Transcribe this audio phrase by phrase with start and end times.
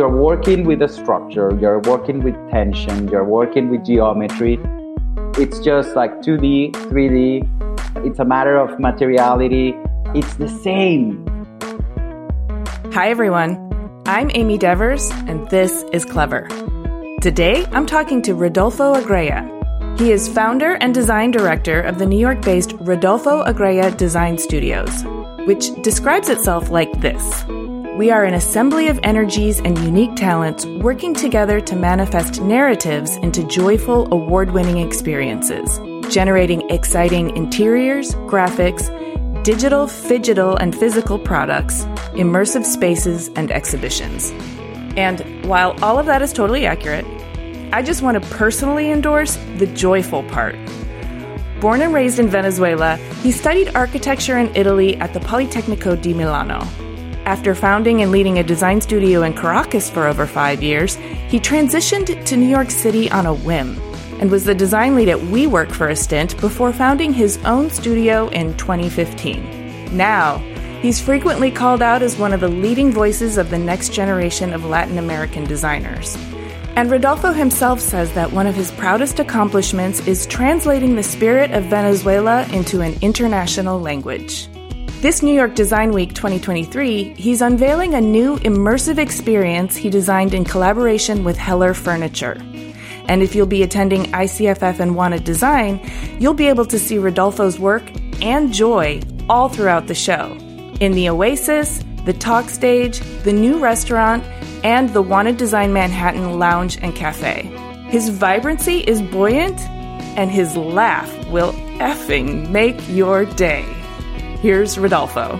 [0.00, 4.58] you're working with a structure, you're working with tension, you're working with geometry.
[5.36, 8.06] It's just like 2D, 3D.
[8.06, 9.74] It's a matter of materiality.
[10.14, 11.26] It's the same.
[12.94, 13.58] Hi, everyone.
[14.06, 16.48] I'm Amy Devers, and this is Clever.
[17.20, 19.44] Today, I'm talking to Rodolfo Agrella.
[20.00, 25.04] He is founder and design director of the New York based Rodolfo Agrella Design Studios,
[25.46, 27.44] which describes itself like this
[28.00, 33.46] We are an assembly of energies and unique talents working together to manifest narratives into
[33.46, 35.78] joyful, award winning experiences,
[36.10, 38.88] generating exciting interiors, graphics,
[39.44, 44.30] digital, phygital, and physical products, immersive spaces, and exhibitions.
[44.96, 47.04] And while all of that is totally accurate,
[47.74, 50.56] I just want to personally endorse the joyful part.
[51.60, 56.66] Born and raised in Venezuela, he studied architecture in Italy at the Politecnico di Milano.
[57.30, 62.24] After founding and leading a design studio in Caracas for over five years, he transitioned
[62.24, 63.80] to New York City on a whim
[64.18, 68.26] and was the design lead at WeWork for a stint before founding his own studio
[68.30, 69.96] in 2015.
[69.96, 70.38] Now,
[70.82, 74.64] he's frequently called out as one of the leading voices of the next generation of
[74.64, 76.16] Latin American designers.
[76.74, 81.66] And Rodolfo himself says that one of his proudest accomplishments is translating the spirit of
[81.66, 84.48] Venezuela into an international language.
[85.00, 90.44] This New York Design Week 2023, he's unveiling a new immersive experience he designed in
[90.44, 92.36] collaboration with Heller Furniture.
[93.08, 95.80] And if you'll be attending ICFF and Wanted Design,
[96.20, 97.82] you'll be able to see Rodolfo's work
[98.20, 100.36] and joy all throughout the show.
[100.82, 104.22] In the Oasis, the Talk Stage, the new restaurant,
[104.64, 107.44] and the Wanted Design Manhattan Lounge and Cafe.
[107.88, 109.58] His vibrancy is buoyant,
[110.18, 113.79] and his laugh will effing make your day.
[114.40, 115.36] Here's Rodolfo.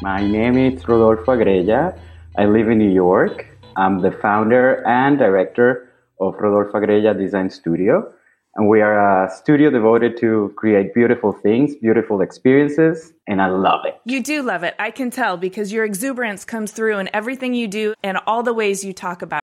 [0.00, 2.00] My name is Rodolfo Agrella.
[2.38, 3.44] I live in New York.
[3.76, 8.10] I'm the founder and director of Rodolfo Agrella Design Studio.
[8.54, 13.80] And we are a studio devoted to create beautiful things, beautiful experiences, and I love
[13.84, 14.00] it.
[14.06, 14.74] You do love it.
[14.78, 18.54] I can tell because your exuberance comes through in everything you do and all the
[18.54, 19.42] ways you talk about.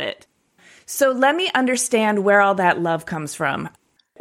[0.00, 0.26] It.
[0.86, 3.68] So let me understand where all that love comes from.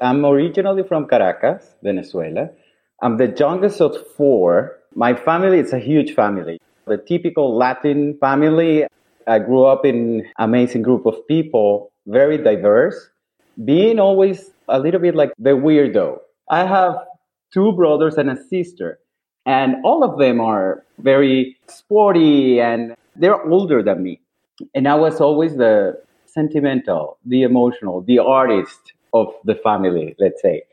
[0.01, 2.49] I'm originally from Caracas, Venezuela.
[3.01, 4.77] I'm the youngest of four.
[4.95, 6.59] My family is a huge family.
[6.87, 8.85] The typical Latin family
[9.27, 13.09] I grew up in amazing group of people, very diverse,
[13.63, 16.19] being always a little bit like the weirdo.
[16.49, 16.95] I have
[17.53, 18.99] two brothers and a sister,
[19.45, 24.21] and all of them are very sporty and they're older than me.
[24.73, 30.63] And I was always the sentimental, the emotional, the artist of the family, let's say.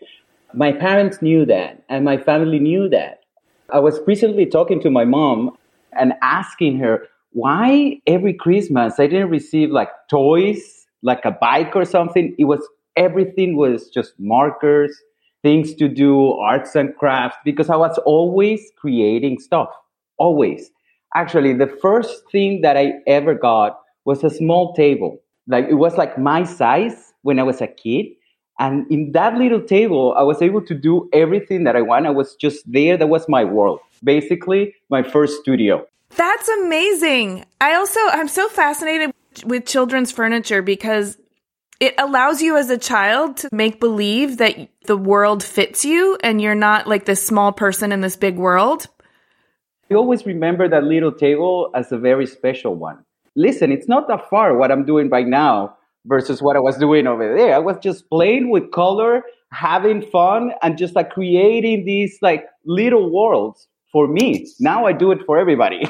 [0.54, 3.21] My parents knew that, and my family knew that.
[3.72, 5.56] I was recently talking to my mom
[5.99, 11.84] and asking her, why every Christmas I didn't receive like toys, like a bike or
[11.84, 12.34] something?
[12.38, 12.66] It was
[12.97, 14.99] everything was just markers,
[15.43, 19.69] things to do, arts and crafts, because I was always creating stuff.
[20.16, 20.70] Always.
[21.15, 25.21] Actually, the first thing that I ever got was a small table.
[25.47, 28.07] Like it was like my size when I was a kid.
[28.61, 32.07] And in that little table, I was able to do everything that I want.
[32.07, 32.97] I was just there.
[32.97, 33.81] That was my world.
[34.03, 35.87] Basically, my first studio.
[36.17, 37.45] That's amazing.
[37.61, 39.12] I also, I'm so fascinated
[39.44, 41.19] with children's furniture because
[41.81, 46.43] it allows you as a child to make believe that the world fits you and
[46.43, 48.88] you're not like this small person in this big world.
[49.90, 53.05] You always remember that little table as a very special one.
[53.37, 57.06] Listen, it's not that far what I'm doing right now versus what I was doing
[57.06, 57.55] over there.
[57.55, 63.11] I was just playing with color, having fun, and just like creating these like little
[63.11, 64.46] worlds for me.
[64.61, 65.82] Now I do it for everybody.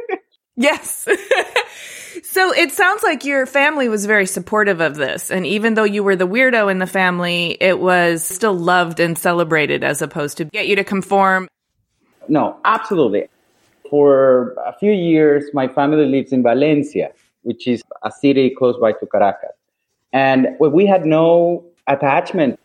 [0.56, 1.06] yes.
[2.24, 5.30] so it sounds like your family was very supportive of this.
[5.30, 9.16] And even though you were the weirdo in the family, it was still loved and
[9.16, 11.48] celebrated as opposed to get you to conform.
[12.28, 13.28] No, absolutely.
[13.90, 17.10] For a few years, my family lives in Valencia,
[17.42, 19.56] which is a city close by to Caracas.
[20.12, 22.58] And we had no attachment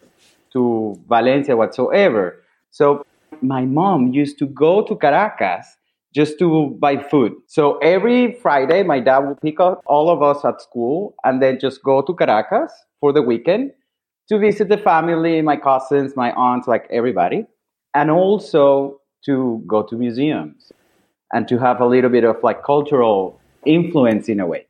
[0.53, 2.43] to Valencia whatsoever.
[2.71, 3.05] So
[3.41, 5.77] my mom used to go to Caracas
[6.13, 7.33] just to buy food.
[7.47, 11.59] So every Friday, my dad would pick up all of us at school and then
[11.59, 13.71] just go to Caracas for the weekend
[14.29, 17.45] to visit the family, my cousins, my aunts, like everybody,
[17.93, 20.71] and also to go to museums
[21.33, 24.65] and to have a little bit of like cultural influence in a way.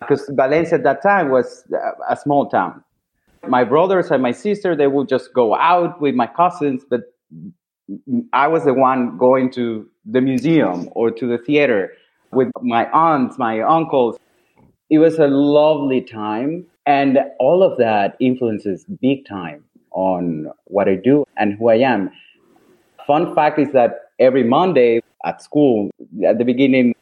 [0.00, 1.64] Because Valencia at that time was
[2.08, 2.82] a small town.
[3.46, 7.02] My brothers and my sister, they would just go out with my cousins, but
[8.32, 11.92] I was the one going to the museum or to the theater
[12.32, 14.18] with my aunts, my uncles.
[14.90, 16.66] It was a lovely time.
[16.86, 22.10] And all of that influences big time on what I do and who I am.
[23.06, 25.90] Fun fact is that every Monday at school,
[26.26, 26.94] at the beginning,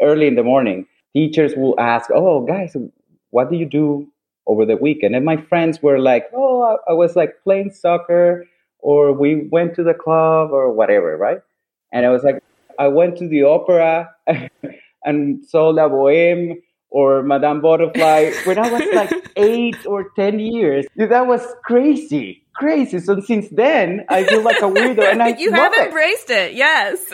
[0.00, 2.76] early in the morning, teachers will ask, Oh, guys,
[3.30, 4.06] what do you do
[4.46, 5.14] over the weekend?
[5.16, 8.46] And my friends were like, Oh, I was like playing soccer
[8.80, 11.40] or we went to the club or whatever, right?
[11.92, 12.38] And I was like,
[12.78, 14.10] I went to the opera
[15.04, 16.60] and saw La Boheme
[16.94, 20.86] or Madame Butterfly when I was like eight or 10 years.
[20.94, 23.00] That was crazy, crazy.
[23.00, 27.12] So since then, I feel like a weirdo and I You have embraced it, yes.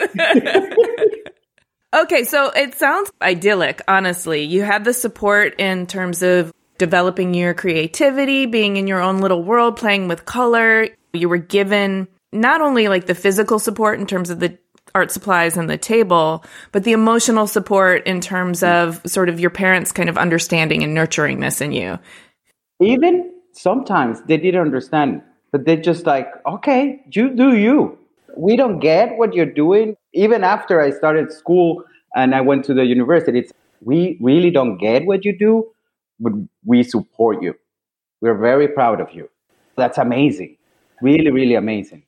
[1.95, 4.43] okay, so it sounds idyllic, honestly.
[4.43, 9.43] You had the support in terms of developing your creativity, being in your own little
[9.43, 10.89] world, playing with color.
[11.13, 14.59] You were given not only like the physical support in terms of the
[14.93, 19.49] art supplies and the table, but the emotional support in terms of sort of your
[19.49, 21.99] parents kind of understanding and nurturing this in you.
[22.81, 25.21] Even sometimes they didn't understand,
[25.51, 27.97] but they're just like, okay, you do you.
[28.35, 29.95] We don't get what you're doing.
[30.13, 31.83] Even after I started school
[32.15, 33.51] and I went to the university, it's
[33.81, 35.71] we really don't get what you do,
[36.19, 36.33] but
[36.65, 37.55] we support you.
[38.21, 39.29] We're very proud of you.
[39.75, 40.57] That's amazing.
[41.01, 42.03] Really, really amazing.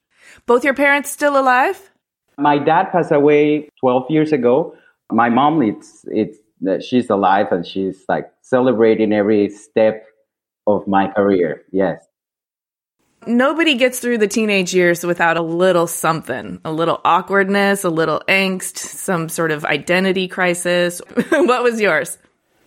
[0.46, 1.92] Both your parents still alive?
[2.38, 4.76] My dad passed away 12 years ago.
[5.12, 6.38] My mom, it's, it's,
[6.86, 10.06] she's alive and she's like celebrating every step
[10.66, 11.64] of my career.
[11.72, 12.06] Yes.
[13.26, 18.22] Nobody gets through the teenage years without a little something, a little awkwardness, a little
[18.28, 21.02] angst, some sort of identity crisis.
[21.30, 22.18] what was yours?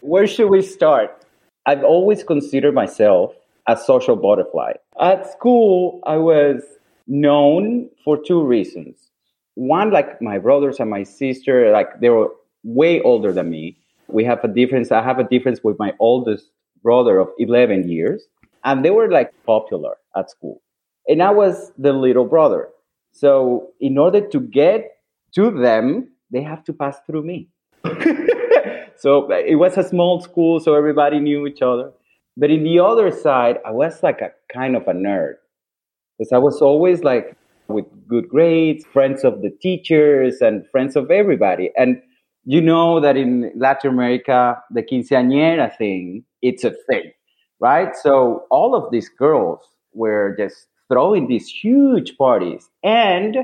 [0.00, 1.24] Where should we start?
[1.66, 3.34] I've always considered myself
[3.68, 4.74] a social butterfly.
[5.00, 6.62] At school, I was
[7.06, 9.05] known for two reasons.
[9.56, 12.28] One, like my brothers and my sister, like they were
[12.62, 13.76] way older than me.
[14.08, 14.92] We have a difference.
[14.92, 16.50] I have a difference with my oldest
[16.82, 18.26] brother of 11 years.
[18.64, 20.62] And they were like popular at school.
[21.08, 22.68] And I was the little brother.
[23.12, 24.98] So in order to get
[25.34, 27.48] to them, they have to pass through me.
[28.96, 31.92] so it was a small school, so everybody knew each other.
[32.36, 35.36] But in the other side, I was like a kind of a nerd
[36.18, 37.36] because I was always like
[37.68, 41.70] with good grades, friends of the teachers, and friends of everybody.
[41.76, 42.00] And
[42.44, 47.12] you know that in Latin America, the quinceañera thing, it's a thing,
[47.60, 47.94] right?
[47.96, 49.60] So all of these girls
[49.92, 52.68] were just throwing these huge parties.
[52.84, 53.38] And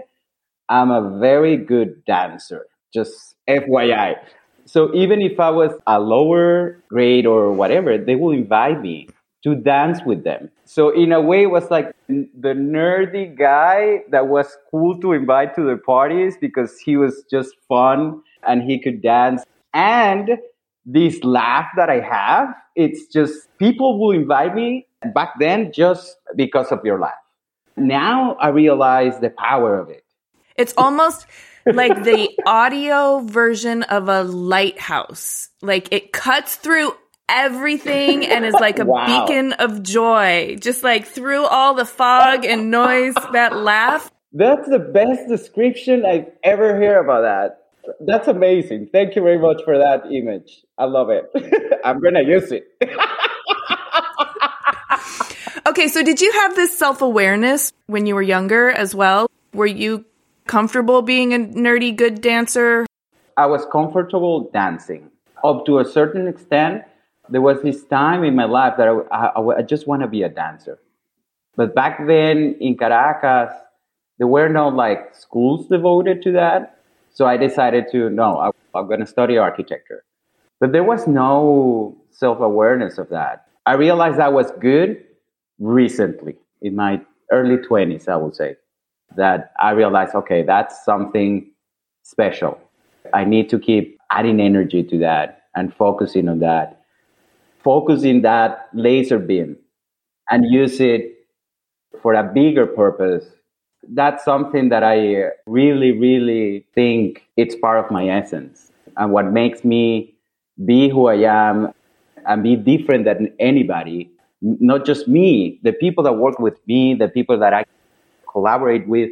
[0.68, 4.16] I'm a very good dancer, just FYI.
[4.64, 9.08] So even if I was a lower grade or whatever, they will invite me
[9.42, 10.50] to dance with them.
[10.64, 15.54] So in a way, it was like the nerdy guy that was cool to invite
[15.56, 19.42] to the parties because he was just fun and he could dance.
[19.74, 20.38] And
[20.86, 26.70] this laugh that I have, it's just people will invite me back then just because
[26.70, 27.12] of your laugh.
[27.76, 30.04] Now I realize the power of it.
[30.56, 31.26] It's almost
[31.66, 35.48] like the audio version of a lighthouse.
[35.62, 36.92] Like it cuts through
[37.28, 39.26] everything and is like a wow.
[39.26, 40.56] beacon of joy.
[40.60, 44.10] Just like through all the fog and noise, that laugh.
[44.32, 47.58] That's the best description I've ever heard about that.
[48.00, 48.88] That's amazing.
[48.92, 50.62] Thank you very much for that image.
[50.78, 51.30] I love it.
[51.84, 52.68] I'm going to use it.
[55.66, 59.28] okay, so did you have this self awareness when you were younger as well?
[59.52, 60.04] Were you
[60.46, 62.86] comfortable being a nerdy good dancer?
[63.36, 65.10] I was comfortable dancing
[65.42, 66.84] up to a certain extent.
[67.32, 70.22] There was this time in my life that I, I, I just want to be
[70.22, 70.78] a dancer.
[71.56, 73.52] But back then in Caracas,
[74.18, 76.78] there were no like schools devoted to that.
[77.12, 80.04] So I decided to, no, I, I'm going to study architecture.
[80.60, 83.46] But there was no self awareness of that.
[83.66, 85.02] I realized that was good
[85.58, 88.56] recently in my early 20s, I would say
[89.16, 91.50] that I realized, okay, that's something
[92.02, 92.58] special.
[93.12, 96.81] I need to keep adding energy to that and focusing on that.
[97.62, 99.56] Focusing that laser beam
[100.30, 101.26] and use it
[102.00, 103.24] for a bigger purpose.
[103.88, 109.64] That's something that I really, really think it's part of my essence and what makes
[109.64, 110.14] me
[110.64, 111.72] be who I am
[112.26, 114.10] and be different than anybody.
[114.40, 117.64] Not just me, the people that work with me, the people that I
[118.30, 119.10] collaborate with,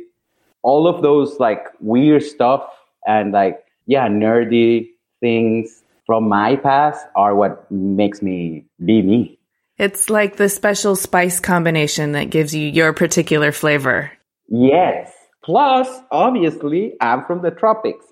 [0.62, 2.68] all of those like weird stuff
[3.06, 4.88] and like, yeah, nerdy
[5.20, 9.38] things from my past are what makes me be me.
[9.78, 14.10] It's like the special spice combination that gives you your particular flavor.
[14.48, 15.12] Yes.
[15.44, 18.04] Plus, obviously, I'm from the tropics.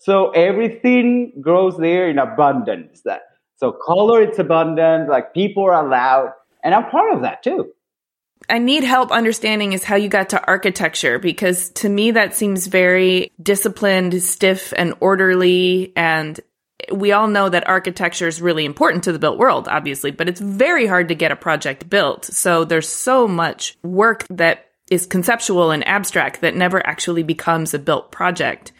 [0.00, 3.04] So everything grows there in abundance.
[3.58, 6.32] So color it's abundant, like people are allowed,
[6.64, 7.70] and I'm part of that too.
[8.50, 12.66] I need help understanding is how you got to architecture because to me that seems
[12.66, 15.92] very disciplined, stiff, and orderly.
[15.94, 16.40] And
[16.92, 20.40] we all know that architecture is really important to the built world, obviously, but it's
[20.40, 22.24] very hard to get a project built.
[22.24, 27.78] So there's so much work that is conceptual and abstract that never actually becomes a
[27.78, 28.72] built project.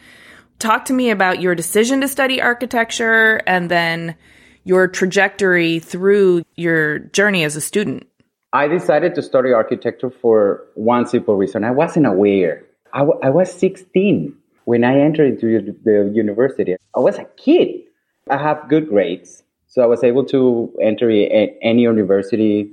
[0.59, 4.15] Talk to me about your decision to study architecture and then
[4.63, 8.07] your trajectory through your journey as a student.
[8.53, 11.63] I decided to study architecture for one simple reason.
[11.63, 12.63] I wasn't aware.
[12.93, 14.35] I, w- I was 16
[14.65, 16.75] when I entered into the university.
[16.95, 17.83] I was a kid.
[18.29, 22.71] I have good grades, so I was able to enter any university.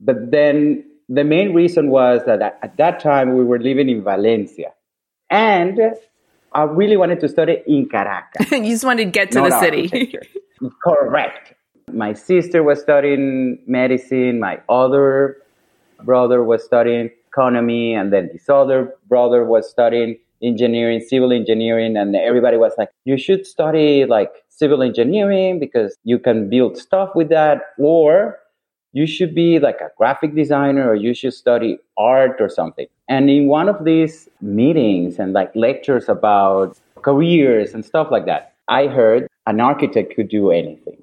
[0.00, 4.72] But then the main reason was that at that time we were living in Valencia.
[5.30, 5.78] And
[6.52, 8.50] I really wanted to study in Caracas.
[8.52, 10.18] you just wanted to get to the city.
[10.82, 11.54] Correct.
[11.90, 14.38] My sister was studying medicine.
[14.38, 15.38] My other
[16.02, 17.94] brother was studying economy.
[17.94, 21.96] And then this other brother was studying engineering, civil engineering.
[21.96, 27.10] And everybody was like, you should study like civil engineering because you can build stuff
[27.14, 27.60] with that.
[27.78, 28.38] Or
[28.92, 32.86] you should be like a graphic designer or you should study art or something.
[33.08, 38.54] And in one of these meetings and like lectures about careers and stuff like that,
[38.68, 40.98] I heard an architect could do anything.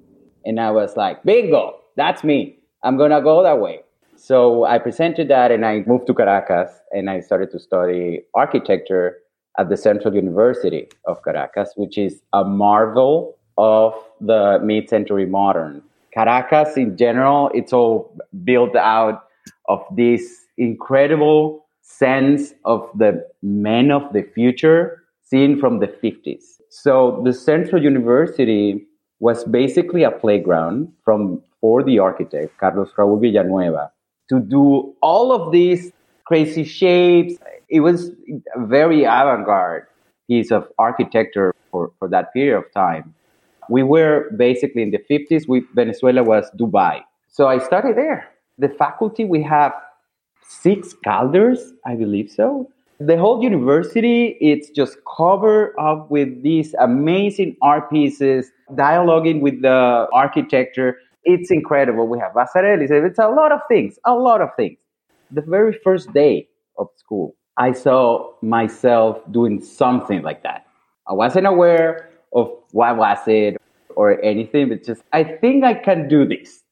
[0.46, 2.58] And I was like, bingo, that's me.
[2.84, 3.82] I'm going to go that way.
[4.16, 9.18] So I presented that and I moved to Caracas and I started to study architecture
[9.58, 15.82] at the Central University of Caracas, which is a marvel of the mid century modern.
[16.14, 19.24] Caracas in general, it's all built out
[19.68, 26.44] of this incredible sense of the men of the future seen from the 50s.
[26.70, 28.86] So the Central University
[29.20, 33.92] was basically a playground from for the architect Carlos Raúl Villanueva
[34.30, 35.92] to do all of these
[36.26, 37.36] crazy shapes.
[37.70, 38.10] It was
[38.56, 39.86] a very avant-garde
[40.28, 43.14] piece of architecture for, for that period of time.
[43.70, 45.48] We were basically in the 50s.
[45.48, 47.02] We, Venezuela was Dubai.
[47.28, 48.28] So I started there.
[48.58, 49.74] The faculty, we have
[50.48, 52.70] six calders, I believe so.
[53.00, 60.08] The whole university, it's just covered up with these amazing art pieces, dialoguing with the
[60.12, 60.98] architecture.
[61.24, 62.08] It's incredible.
[62.08, 62.92] We have Vasarelys.
[62.92, 64.80] It's a lot of things, a lot of things.
[65.32, 70.66] The very first day of school, I saw myself doing something like that.
[71.08, 73.58] I wasn't aware of what was it
[73.96, 76.64] or anything, but just, I think I can do this.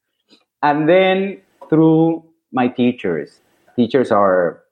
[0.62, 3.42] And then through my teachers,
[3.76, 4.62] teachers are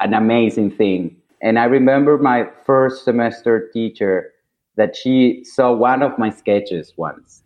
[0.00, 1.16] an amazing thing.
[1.42, 4.30] And I remember my first semester teacher
[4.76, 7.42] that she saw one of my sketches once.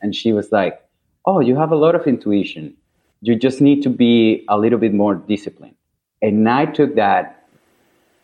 [0.00, 0.80] And she was like,
[1.26, 2.74] Oh, you have a lot of intuition.
[3.20, 5.74] You just need to be a little bit more disciplined.
[6.22, 7.46] And I took that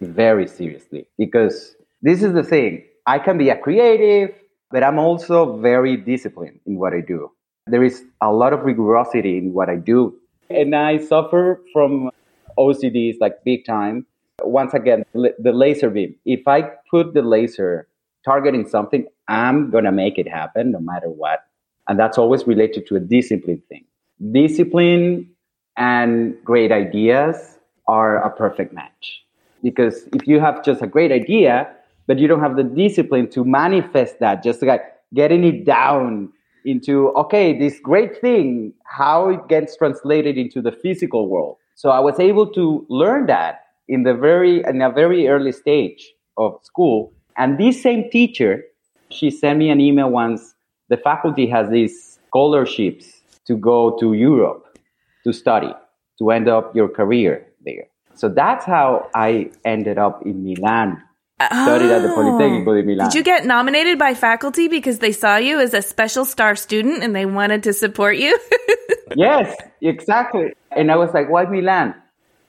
[0.00, 2.84] very seriously because this is the thing.
[3.06, 4.34] I can be a creative,
[4.70, 7.30] but I'm also very disciplined in what I do.
[7.66, 10.14] There is a lot of rigorosity in what I do.
[10.50, 12.10] And I suffer from
[12.58, 14.06] OCDs like big time.
[14.42, 16.14] Once again, the laser beam.
[16.24, 17.88] If I put the laser
[18.24, 21.44] targeting something, I'm going to make it happen no matter what.
[21.88, 23.84] And that's always related to a discipline thing.
[24.32, 25.30] Discipline
[25.76, 27.55] and great ideas
[27.88, 29.22] are a perfect match.
[29.62, 31.68] Because if you have just a great idea,
[32.06, 34.82] but you don't have the discipline to manifest that, just like
[35.14, 36.32] getting it down
[36.64, 41.56] into, okay, this great thing, how it gets translated into the physical world.
[41.74, 46.12] So I was able to learn that in the very in a very early stage
[46.36, 47.12] of school.
[47.36, 48.64] And this same teacher,
[49.10, 50.54] she sent me an email once.
[50.88, 54.78] The faculty has these scholarships to go to Europe
[55.24, 55.72] to study,
[56.18, 57.88] to end up your career there.
[58.14, 61.02] So that's how I ended up in Milan
[61.44, 62.16] studied at the Oh.
[62.16, 63.08] Politecnico di Milan.
[63.08, 67.02] Did you get nominated by faculty because they saw you as a special star student
[67.02, 68.38] and they wanted to support you?
[69.16, 70.52] yes, exactly.
[70.74, 71.94] And I was like, why Milan?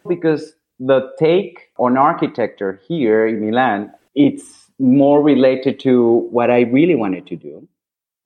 [0.07, 6.95] Because the take on architecture here in Milan, it's more related to what I really
[6.95, 7.67] wanted to do.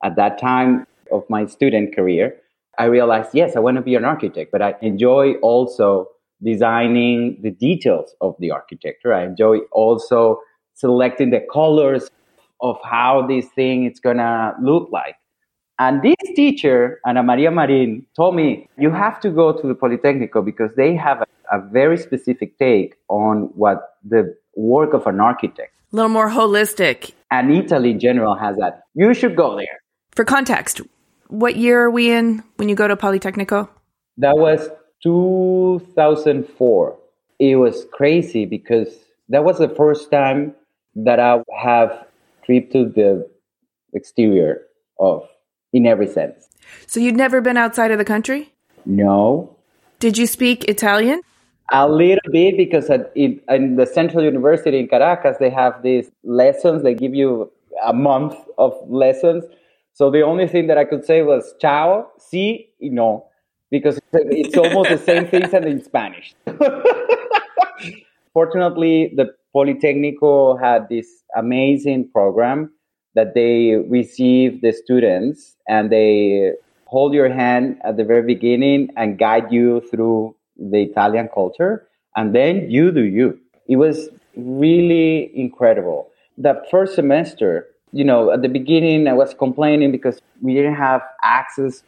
[0.04, 2.36] At that time of my student career,
[2.78, 6.08] I realized, yes, I want to be an architect, but I enjoy also
[6.44, 9.14] designing the details of the architecture.
[9.14, 10.42] I enjoy also
[10.74, 12.10] selecting the colors
[12.62, 15.16] of how this thing is going to look like.
[15.80, 20.46] And this teacher, Ana Maria Marin, told me, you have to go to the Politecnico
[20.46, 25.74] because they have a, a very specific take on what the work of an architect.
[25.92, 27.14] a little more holistic.
[27.32, 28.84] And Italy in general has that.
[28.94, 29.80] You should go there.
[30.12, 30.82] For context,
[31.30, 33.70] what year are we in when you go to Politecnico?
[34.18, 34.70] That was
[35.04, 36.98] 2004.
[37.40, 38.88] It was crazy because
[39.30, 40.54] that was the first time
[40.96, 42.06] that I have
[42.46, 43.30] trip to the
[43.94, 44.62] exterior
[45.00, 45.28] of,
[45.74, 46.48] in every sense.
[46.88, 48.54] So you'd never been outside of the country?
[48.86, 49.56] No,
[50.00, 51.22] Did you speak Italian?
[51.72, 56.10] A little bit because at, in, in the Central University in Caracas, they have these
[56.24, 56.82] lessons.
[56.82, 57.52] They give you
[57.86, 59.46] a month of lessons.
[59.94, 63.28] So the only thing that I could say was ciao, si, y no,
[63.72, 66.36] because it's almost the same things and in Spanish.
[68.34, 72.72] Fortunately, the Politecnico had this amazing program
[73.16, 76.54] that they receive the students and they
[76.86, 82.36] hold your hand at the very beginning and guide you through the Italian culture, and
[82.36, 83.40] then you do you.
[83.68, 86.10] It was really incredible.
[86.38, 91.02] That first semester, you know, at the beginning, I was complaining because we didn't have
[91.24, 91.84] access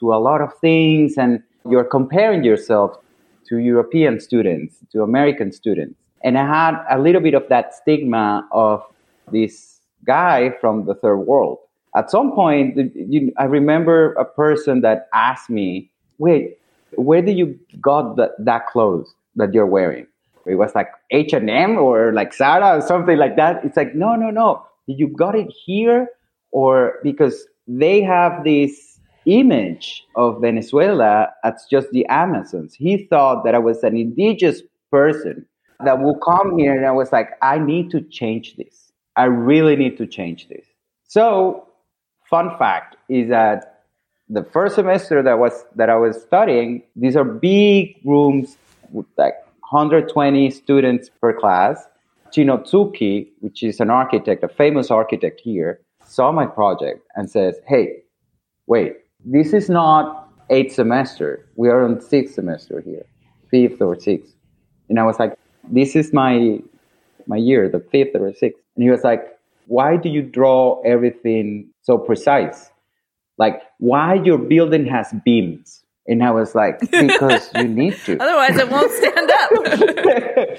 [0.00, 2.98] to a lot of things, and you're comparing yourself
[3.48, 5.94] to European students, to American students.
[6.22, 8.82] And I had a little bit of that stigma of
[9.30, 11.58] this guy from the third world.
[11.96, 16.58] At some point, you, I remember a person that asked me, wait,
[16.96, 20.06] where did you got that, that clothes that you're wearing?
[20.46, 23.64] It was like H&M or like Zara or something like that.
[23.64, 24.66] It's like, no, no, no.
[24.86, 26.08] You got it here
[26.50, 28.93] or because they have this
[29.26, 32.74] image of Venezuela as just the Amazons.
[32.74, 35.46] He thought that I was an indigenous person
[35.84, 36.76] that will come here.
[36.76, 38.92] And I was like, I need to change this.
[39.16, 40.66] I really need to change this.
[41.06, 41.68] So,
[42.28, 43.84] fun fact is that
[44.28, 48.56] the first semester that was that I was studying, these are big rooms
[48.90, 49.34] with like
[49.70, 51.86] 120 students per class.
[52.32, 57.60] Cino Zucchi, which is an architect, a famous architect here, saw my project and says,
[57.68, 58.02] "Hey,
[58.66, 61.46] wait, this is not eighth semester.
[61.56, 63.06] We are on sixth semester here,
[63.50, 64.34] fifth or sixth.
[64.88, 65.38] And I was like,
[65.70, 66.60] "This is my
[67.26, 69.22] my year, the fifth or sixth." And he was like,
[69.66, 72.70] "Why do you draw everything so precise?"
[73.38, 78.56] like why your building has beams and i was like because you need to Otherwise,
[78.56, 80.58] it won't stand up.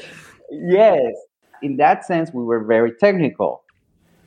[0.51, 1.13] yes
[1.62, 3.63] in that sense we were very technical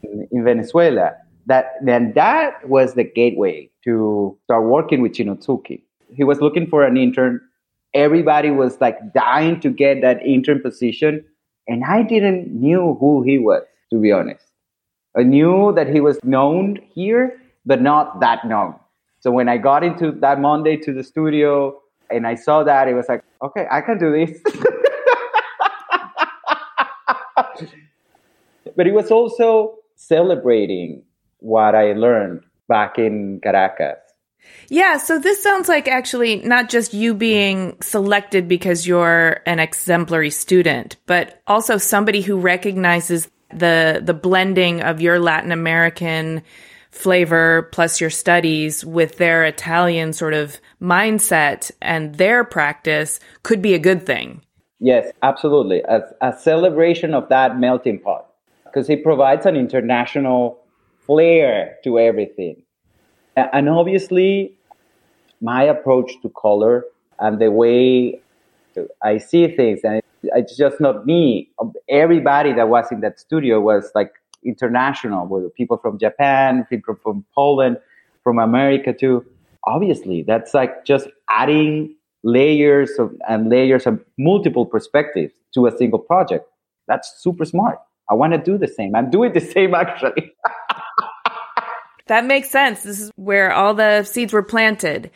[0.03, 1.12] in, in venezuela
[1.46, 5.83] that then that was the gateway to start working with Cino Zucchi
[6.20, 7.40] he was looking for an intern
[8.05, 11.24] everybody was like dying to get that intern position
[11.66, 14.46] and i didn't knew who he was to be honest
[15.16, 17.27] i knew that he was known here
[17.68, 18.74] but not that known.
[19.20, 21.79] So when I got into that Monday to the studio
[22.11, 24.40] and I saw that, it was like, okay, I can do this.
[28.74, 31.03] but it was also celebrating
[31.40, 33.98] what I learned back in Caracas.
[34.68, 40.31] Yeah, so this sounds like actually not just you being selected because you're an exemplary
[40.31, 46.42] student, but also somebody who recognizes the the blending of your Latin American
[46.90, 53.74] flavor plus your studies with their Italian sort of mindset and their practice could be
[53.74, 54.42] a good thing.
[54.81, 55.83] Yes, absolutely.
[55.83, 58.31] A, a celebration of that melting pot
[58.64, 60.59] because it provides an international
[61.08, 62.62] flair to everything.
[63.34, 64.54] And obviously,
[65.40, 66.84] my approach to color
[67.18, 68.20] and the way
[69.02, 71.50] I see things, and it's just not me.
[71.88, 74.12] Everybody that was in that studio was like
[74.44, 77.78] international, with people from Japan, people from Poland,
[78.22, 79.24] from America too.
[79.64, 85.98] Obviously, that's like just adding layers of, and layers of multiple perspectives to a single
[85.98, 86.46] project.
[86.86, 87.78] That's super smart.
[88.10, 88.94] I want to do the same.
[88.94, 90.32] I'm doing the same actually.
[92.08, 92.82] That makes sense.
[92.82, 95.10] This is where all the seeds were planted.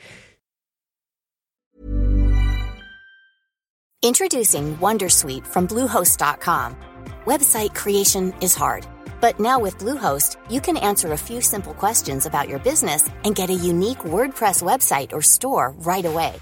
[4.03, 6.77] Introducing Wondersuite from Bluehost.com.
[7.25, 8.87] Website creation is hard.
[9.21, 13.37] But now with Bluehost, you can answer a few simple questions about your business and
[13.37, 16.35] get a unique WordPress website or store right away.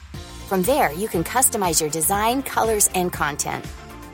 [0.48, 3.64] From there, you can customize your design, colors, and content.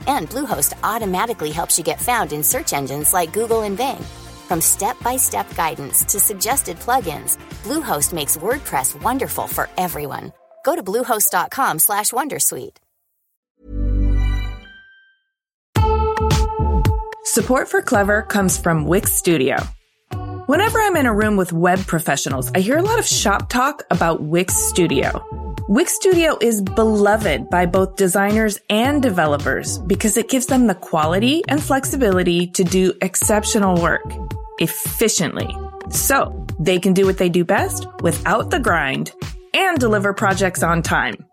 [0.07, 4.03] And Bluehost automatically helps you get found in search engines like Google and Bing.
[4.47, 10.31] From step-by-step guidance to suggested plugins, Bluehost makes WordPress wonderful for everyone.
[10.63, 12.77] Go to bluehost.com/wondersuite.
[17.23, 19.57] Support for Clever comes from Wix Studio.
[20.47, 23.83] Whenever I'm in a room with web professionals, I hear a lot of shop talk
[23.91, 25.46] about Wix Studio.
[25.69, 31.43] Wix Studio is beloved by both designers and developers because it gives them the quality
[31.49, 34.05] and flexibility to do exceptional work
[34.59, 35.53] efficiently.
[35.89, 39.11] So they can do what they do best without the grind
[39.53, 41.25] and deliver projects on time.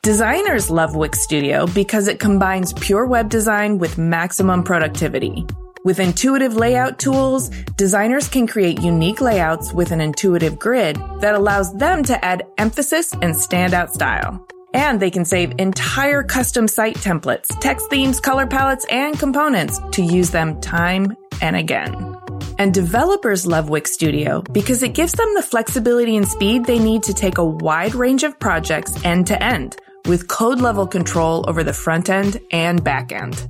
[0.00, 5.44] Designers love Wix Studio because it combines pure web design with maximum productivity.
[5.86, 11.72] With intuitive layout tools, designers can create unique layouts with an intuitive grid that allows
[11.74, 14.44] them to add emphasis and standout style.
[14.74, 20.02] And they can save entire custom site templates, text themes, color palettes, and components to
[20.02, 22.16] use them time and again.
[22.58, 27.04] And developers love Wix Studio because it gives them the flexibility and speed they need
[27.04, 31.62] to take a wide range of projects end to end with code level control over
[31.62, 33.48] the front end and back end.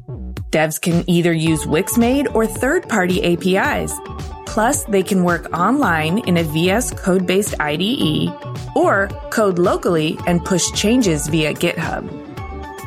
[0.56, 3.92] Devs can either use Wixmade or third party APIs.
[4.46, 8.32] Plus, they can work online in a VS code based IDE
[8.74, 12.08] or code locally and push changes via GitHub.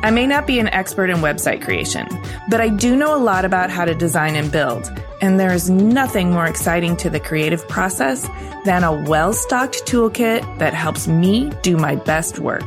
[0.02, 2.08] I may not be an expert in website creation,
[2.48, 4.90] but I do know a lot about how to design and build,
[5.22, 8.28] and there is nothing more exciting to the creative process
[8.64, 12.66] than a well stocked toolkit that helps me do my best work.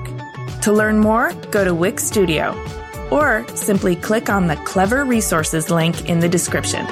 [0.61, 2.55] To learn more, go to Wix Studio
[3.13, 6.85] or simply click on the Clever Resources link in the description.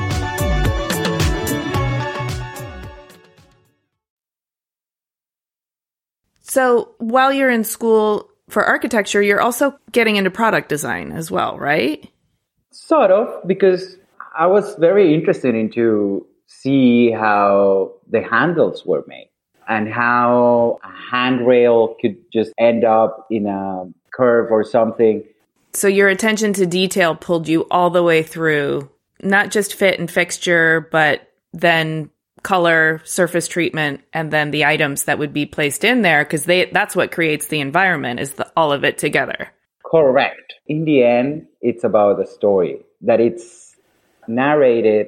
[6.43, 11.57] So while you're in school for architecture, you're also getting into product design as well,
[11.57, 12.07] right?
[12.71, 13.95] Sort of, because
[14.38, 19.29] I was very interested in to see how the handles were made
[19.67, 25.23] and how a handrail could just end up in a curve or something.
[25.73, 28.89] So your attention to detail pulled you all the way through,
[29.21, 32.10] not just fit and fixture, but then
[32.43, 36.65] color, surface treatment, and then the items that would be placed in there because they
[36.65, 39.49] that's what creates the environment is the, all of it together.
[39.86, 40.53] Correct.
[40.67, 43.75] In the end, it's about the story that it's
[44.27, 45.07] narrated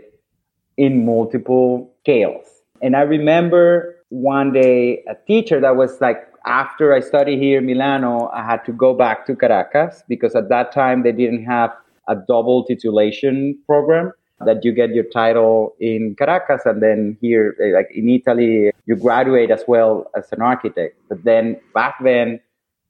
[0.78, 2.45] in multiple scales.
[2.82, 7.65] And I remember one day a teacher that was like after I studied here in
[7.65, 11.71] Milano, I had to go back to Caracas because at that time they didn't have
[12.08, 14.12] a double titulation program
[14.45, 19.51] that you get your title in Caracas and then here, like in Italy, you graduate
[19.51, 20.99] as well as an architect.
[21.08, 22.41] But then back then,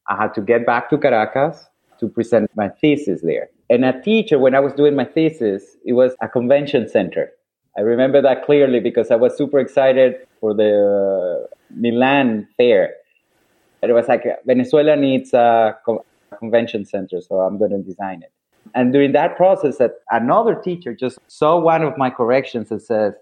[0.07, 1.67] I had to get back to Caracas
[1.99, 3.49] to present my thesis there.
[3.69, 7.31] And a teacher, when I was doing my thesis, it was a convention center.
[7.77, 12.93] I remember that clearly because I was super excited for the uh, Milan fair
[13.89, 15.77] it was like Venezuela needs a
[16.39, 18.31] convention center, so I'm going to design it.
[18.73, 23.13] And during that process, that another teacher just saw one of my corrections and says,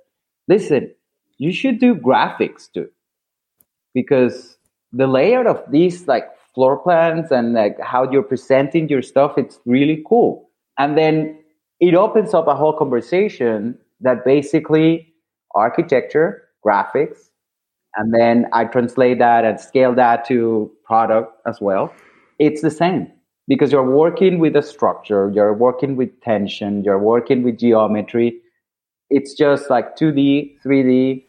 [0.47, 0.93] "Listen,
[1.37, 2.89] you should do graphics too,
[3.93, 4.57] because
[4.93, 9.59] the layout of these like floor plans and like how you're presenting your stuff, it's
[9.65, 11.37] really cool." And then
[11.79, 15.11] it opens up a whole conversation that basically
[15.55, 17.30] architecture, graphics,
[17.95, 21.93] and then I translate that and scale that to product as well.
[22.39, 23.11] It's the same
[23.47, 28.39] because you're working with a structure, you're working with tension, you're working with geometry.
[29.09, 31.25] It's just like 2D, 3D.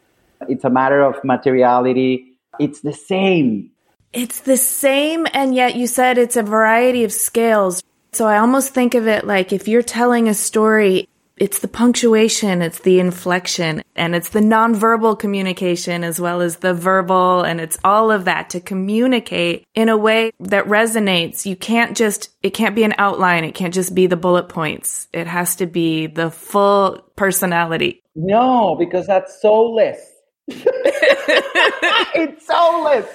[0.48, 2.36] It's a matter of materiality.
[2.58, 3.70] It's the same.
[4.12, 7.82] It's the same, and yet you said it's a variety of scales.
[8.12, 11.08] So I almost think of it like if you're telling a story,
[11.42, 16.72] it's the punctuation, it's the inflection, and it's the nonverbal communication as well as the
[16.72, 21.44] verbal, and it's all of that to communicate in a way that resonates.
[21.44, 25.08] You can't just, it can't be an outline, it can't just be the bullet points.
[25.12, 28.04] It has to be the full personality.
[28.14, 29.98] No, because that's soulless.
[30.46, 33.06] it's soulless.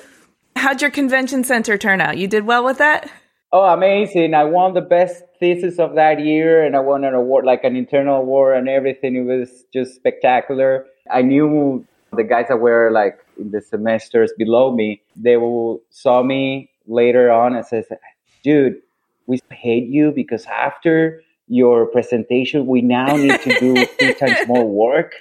[0.57, 2.17] How'd your convention center turn out?
[2.17, 3.09] You did well with that?
[3.51, 4.33] Oh, amazing.
[4.33, 7.75] I won the best thesis of that year and I won an award, like an
[7.75, 9.15] internal award and everything.
[9.15, 10.85] It was just spectacular.
[11.11, 16.23] I knew the guys that were like in the semesters below me, they will saw
[16.23, 17.85] me later on and says,
[18.43, 18.81] dude,
[19.27, 22.67] we hate you because after your presentation.
[22.67, 25.13] We now need to do three times more work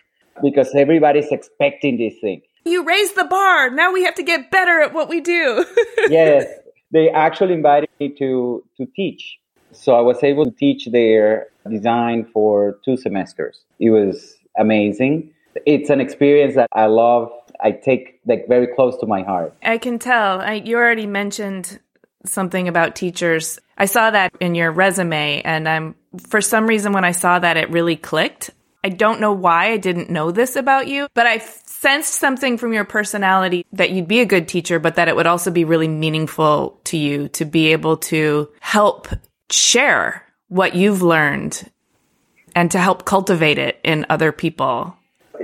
[0.42, 2.42] because everybody's expecting this thing.
[2.64, 3.70] You raised the bar.
[3.70, 5.64] Now we have to get better at what we do.
[6.08, 6.46] yes,
[6.90, 9.38] they actually invited to, to teach.
[9.72, 13.64] So I was able to teach their design for two semesters.
[13.78, 15.32] It was amazing.
[15.66, 17.30] It's an experience that I love.
[17.60, 19.54] I take like very close to my heart.
[19.62, 20.40] I can tell.
[20.40, 21.80] I, you already mentioned
[22.24, 23.58] something about teachers.
[23.78, 25.94] I saw that in your resume and I'm
[26.28, 28.50] for some reason when I saw that it really clicked.
[28.86, 32.72] I don't know why I didn't know this about you, but I sensed something from
[32.72, 35.88] your personality that you'd be a good teacher, but that it would also be really
[35.88, 39.08] meaningful to you to be able to help
[39.50, 41.68] share what you've learned
[42.54, 44.94] and to help cultivate it in other people.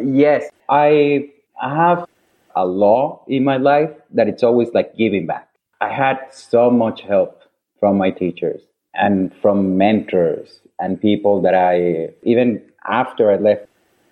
[0.00, 2.06] Yes, I have
[2.54, 5.48] a law in my life that it's always like giving back.
[5.80, 7.42] I had so much help
[7.80, 8.60] from my teachers
[8.94, 13.66] and from mentors and people that I, even after I left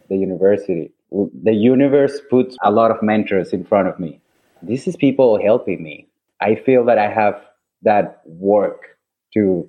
[0.08, 4.20] the university, the universe puts a lot of mentors in front of me.
[4.62, 6.06] This is people helping me.
[6.40, 7.40] I feel that I have
[7.82, 8.96] that work
[9.34, 9.68] to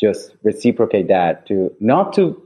[0.00, 2.40] just reciprocate that to not to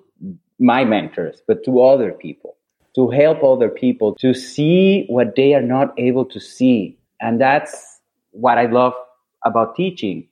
[0.58, 2.56] my mentors, but to other people,
[2.94, 6.98] to help other people to see what they are not able to see.
[7.20, 8.94] And that's what I love
[9.44, 10.26] about teaching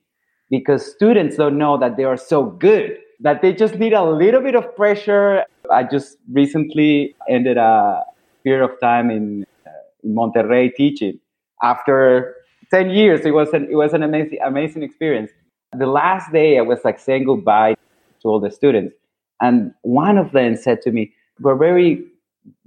[0.50, 4.40] because students don't know that they are so good that they just need a little
[4.40, 5.44] bit of pressure.
[5.70, 8.02] I just recently ended a
[8.44, 9.70] period of time in, uh,
[10.02, 11.18] in Monterrey teaching.
[11.62, 12.36] After
[12.70, 15.30] 10 years, it was an, it was an amazing, amazing experience.
[15.72, 17.76] The last day, I was like saying goodbye
[18.22, 18.94] to all the students.
[19.40, 22.04] And one of them said to me, We're very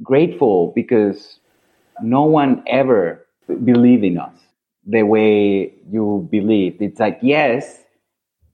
[0.01, 1.39] grateful because
[2.01, 3.25] no one ever
[3.63, 4.37] believed in us
[4.85, 6.81] the way you believed.
[6.81, 7.84] It's like, yes,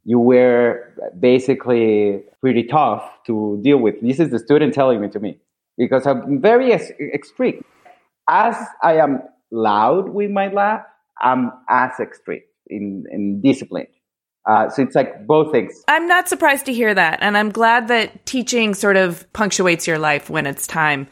[0.04, 4.02] you were basically pretty tough to deal with.
[4.02, 5.38] This is the student telling me to me
[5.78, 6.92] because I'm very ex-
[7.24, 7.64] strict.
[8.28, 10.84] As I am loud with my laugh,
[11.22, 13.88] I'm as strict in, in discipline.
[14.50, 15.84] Uh, so it's like both things.
[15.88, 17.20] I'm not surprised to hear that.
[17.22, 21.08] And I'm glad that teaching sort of punctuates your life when it's time.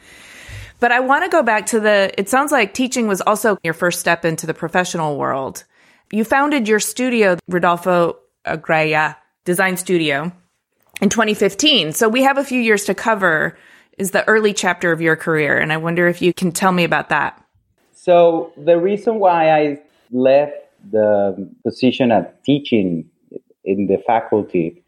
[0.80, 3.74] But I want to go back to the, it sounds like teaching was also your
[3.74, 5.64] first step into the professional world.
[6.10, 8.16] You founded your studio, Rodolfo
[8.56, 10.32] Agrella uh, Design Studio,
[11.00, 11.92] in 2015.
[11.92, 13.56] So we have a few years to cover.
[13.98, 16.84] Is the early chapter of your career, and I wonder if you can tell me
[16.84, 17.44] about that.
[17.92, 19.78] So the reason why I
[20.10, 20.54] left
[20.90, 23.10] the position of teaching
[23.64, 24.82] in the faculty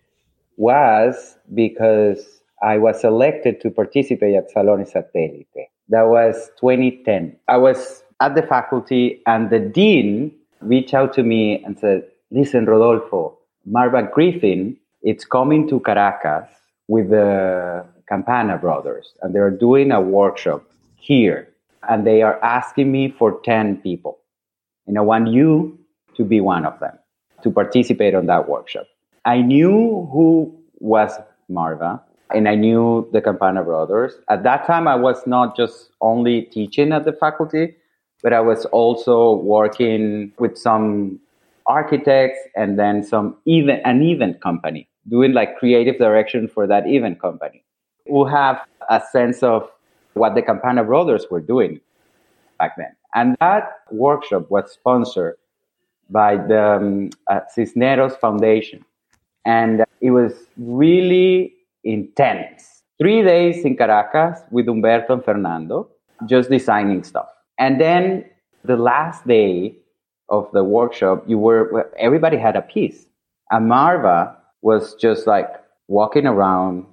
[0.56, 5.46] was because I was elected to participate at Salone Satellite.
[5.88, 7.36] That was 2010.
[7.48, 12.64] I was at the faculty, and the dean reached out to me and said, Listen,
[12.64, 16.48] Rodolfo, Marva Griffin is coming to Caracas
[16.88, 20.64] with the Campana brothers, and they're doing a workshop
[20.96, 21.48] here.
[21.88, 24.18] And they are asking me for 10 people.
[24.86, 25.78] And I want you
[26.16, 26.98] to be one of them,
[27.42, 28.86] to participate on that workshop.
[29.24, 32.02] I knew who was Marva,
[32.34, 34.14] and I knew the Campana brothers.
[34.28, 37.74] At that time, I was not just only teaching at the faculty,
[38.22, 41.20] but I was also working with some
[41.66, 47.20] architects and then some even an event company doing like creative direction for that event
[47.20, 47.64] company
[48.06, 49.68] who have a sense of
[50.14, 51.80] what the Campana brothers were doing
[52.58, 52.94] back then.
[53.14, 55.36] And that workshop was sponsored
[56.10, 58.84] by the um, uh, Cisneros Foundation.
[59.44, 62.82] And it was really intense.
[62.98, 65.88] Three days in Caracas with Humberto and Fernando,
[66.26, 67.28] just designing stuff.
[67.58, 68.24] And then
[68.64, 69.76] the last day
[70.28, 73.06] of the workshop, you were everybody had a piece.
[73.50, 75.48] And Marva was just like
[75.88, 76.86] walking around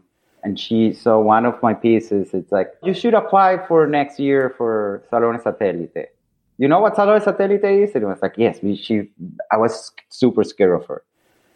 [0.43, 2.33] and she saw one of my pieces.
[2.33, 6.09] It's like, you should apply for next year for Salone Satellite.
[6.57, 7.95] You know what Salone Satellite is?
[7.95, 9.09] And it was like, yes, she,
[9.51, 11.03] I was super scared of her,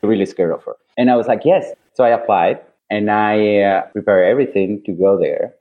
[0.02, 0.76] really scared of her.
[0.98, 1.72] And I was like, yes.
[1.94, 5.54] So I applied and I uh, prepared everything to go there.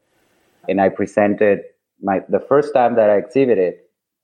[0.68, 1.62] And I presented
[2.02, 3.74] my, the first time that I exhibited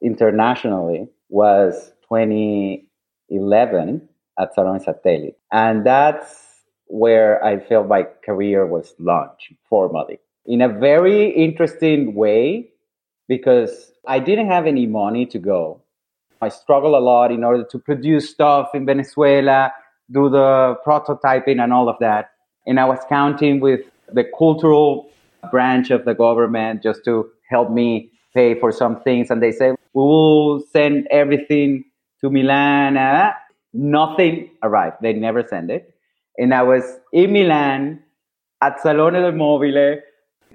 [0.03, 5.35] internationally was 2011 at Salone Satellite.
[5.53, 6.47] And that's
[6.87, 12.71] where I felt my career was launched formally in a very interesting way
[13.29, 15.83] because I didn't have any money to go.
[16.41, 19.73] I struggled a lot in order to produce stuff in Venezuela,
[20.11, 22.31] do the prototyping and all of that.
[22.67, 25.11] And I was counting with the cultural
[25.51, 29.31] branch of the government just to help me pay for some things.
[29.31, 31.83] And they said, we will send everything
[32.21, 32.97] to Milan.
[32.97, 33.33] Uh,
[33.73, 34.99] nothing arrived.
[35.03, 35.93] They never sent it.
[36.37, 38.01] And I was in Milan
[38.63, 39.97] at Salone del Mobile.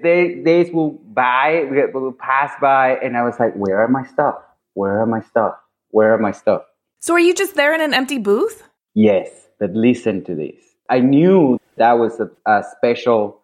[0.02, 4.36] They, days will by, will pass by, and I was like, where are my stuff?
[4.72, 5.52] Where are my stuff?
[5.90, 6.62] Where are my stuff?
[7.00, 8.66] So are you just there in an empty booth?
[8.94, 9.28] Yes,
[9.60, 10.56] but listen to this.
[10.88, 13.42] I knew that was a, a special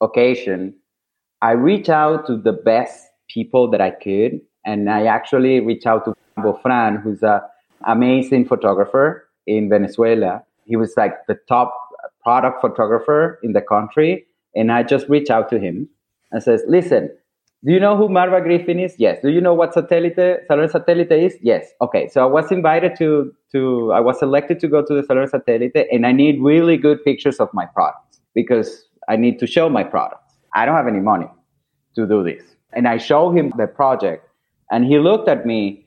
[0.00, 0.74] occasion.
[1.42, 6.04] I reached out to the best people that I could, and I actually reached out
[6.04, 7.40] to Bofran, who's an
[7.86, 10.42] amazing photographer in Venezuela.
[10.64, 11.74] He was like the top
[12.22, 14.26] product photographer in the country.
[14.54, 15.88] And I just reached out to him
[16.30, 17.10] and says, listen,
[17.64, 18.94] do you know who Marva Griffin is?
[18.98, 19.18] Yes.
[19.22, 21.36] Do you know what Satellite, Salone Satellite is?
[21.42, 21.70] Yes.
[21.80, 22.08] Okay.
[22.08, 25.86] So I was invited to, to, I was selected to go to the Salone Satellite
[25.90, 29.84] and I need really good pictures of my products because I need to show my
[29.84, 30.34] products.
[30.54, 31.28] I don't have any money
[31.96, 32.42] to do this.
[32.72, 34.26] And I show him the project
[34.72, 35.84] and he looked at me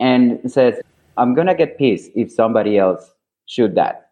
[0.00, 0.80] and says,
[1.18, 3.10] I'm going to get pissed if somebody else
[3.46, 4.10] shoot that.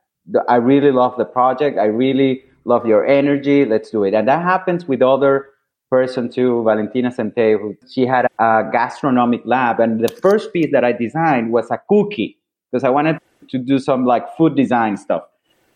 [0.49, 1.79] I really love the project.
[1.79, 3.65] I really love your energy.
[3.65, 4.13] Let's do it.
[4.13, 5.47] And that happens with other
[5.89, 9.79] person too, Valentina Sempe, who she had a gastronomic lab.
[9.79, 12.37] And the first piece that I designed was a cookie
[12.73, 15.23] because I wanted to do some like food design stuff.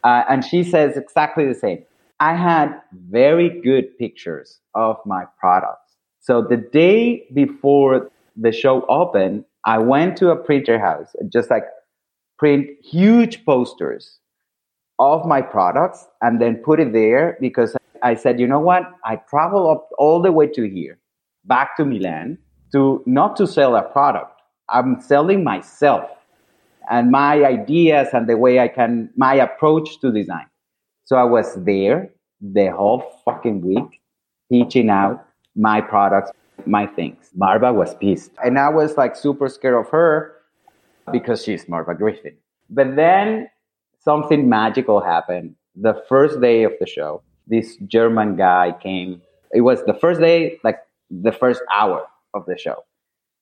[0.02, 1.84] Uh, and she says exactly the same.
[2.18, 2.74] I had
[3.08, 5.94] very good pictures of my products.
[6.20, 11.64] So the day before the show opened, I went to a printer house, just like
[12.38, 14.18] print huge posters
[14.98, 18.82] of my products and then put it there because I said, you know what?
[19.04, 20.98] I travel up all the way to here,
[21.44, 22.38] back to Milan,
[22.72, 24.40] to not to sell a product.
[24.68, 26.08] I'm selling myself
[26.90, 30.46] and my ideas and the way I can, my approach to design.
[31.04, 34.00] So I was there the whole fucking week
[34.50, 36.30] teaching out my products,
[36.66, 37.30] my things.
[37.34, 38.32] Marva was pissed.
[38.44, 40.34] And I was like super scared of her
[41.12, 42.36] because she's Marva Griffin.
[42.68, 43.48] But then
[43.98, 47.22] something magical happened the first day of the show.
[47.46, 49.22] This German guy came.
[49.52, 50.78] It was the first day, like
[51.10, 52.84] the first hour of the show.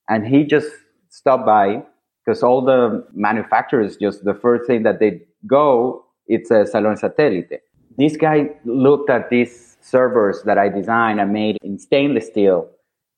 [0.09, 0.71] And he just
[1.11, 1.83] stopped by
[2.25, 7.61] because all the manufacturers just the first thing that they go, it's a Salone Satellite.
[7.97, 12.69] This guy looked at these servers that I designed and made in stainless steel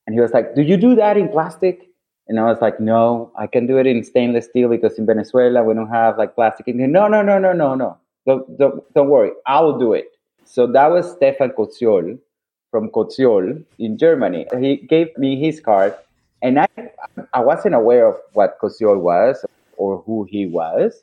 [0.06, 1.88] and he was like, Do you do that in plastic?
[2.28, 5.62] And I was like, No, I can do it in stainless steel because in Venezuela
[5.62, 6.68] we don't have like plastic.
[6.68, 7.98] And he, no, no, no, no, no, no.
[8.26, 10.06] Don't, don't, don't worry, I will do it.
[10.44, 12.18] So that was Stefan Koziol
[12.70, 14.46] from Koziol in Germany.
[14.58, 15.94] He gave me his card,
[16.42, 16.68] and I,
[17.32, 19.44] I wasn't aware of what Koziol was
[19.76, 21.02] or who he was.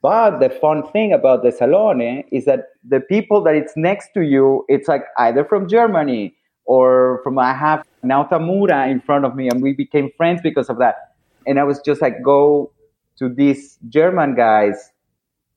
[0.00, 4.20] But the fun thing about the Salone is that the people that it's next to
[4.20, 9.34] you, it's like either from Germany or from I have Nao Tamura in front of
[9.34, 11.14] me, and we became friends because of that.
[11.46, 12.72] And I was just like, go
[13.18, 14.90] to these German guys.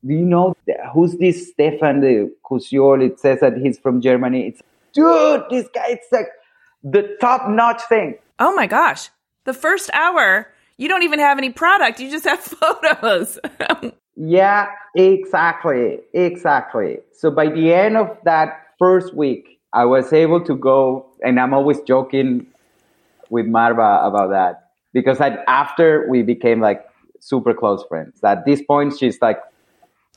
[0.06, 0.56] Do you know
[0.94, 3.04] who's this Stefan de Koziol?
[3.04, 4.48] It says that he's from Germany.
[4.48, 4.62] It's
[4.94, 6.28] dude, this guy, it's like
[6.84, 8.18] the top notch thing.
[8.40, 9.10] Oh my gosh.
[9.46, 13.40] The first hour, you don't even have any product, you just have photos.
[14.16, 16.00] yeah, exactly.
[16.14, 17.00] Exactly.
[17.14, 21.54] So by the end of that first week, I was able to go, and I'm
[21.54, 22.48] always joking
[23.30, 26.86] with Marva about that because I, after we became like
[27.20, 28.24] super close friends.
[28.24, 29.40] At this point, she's like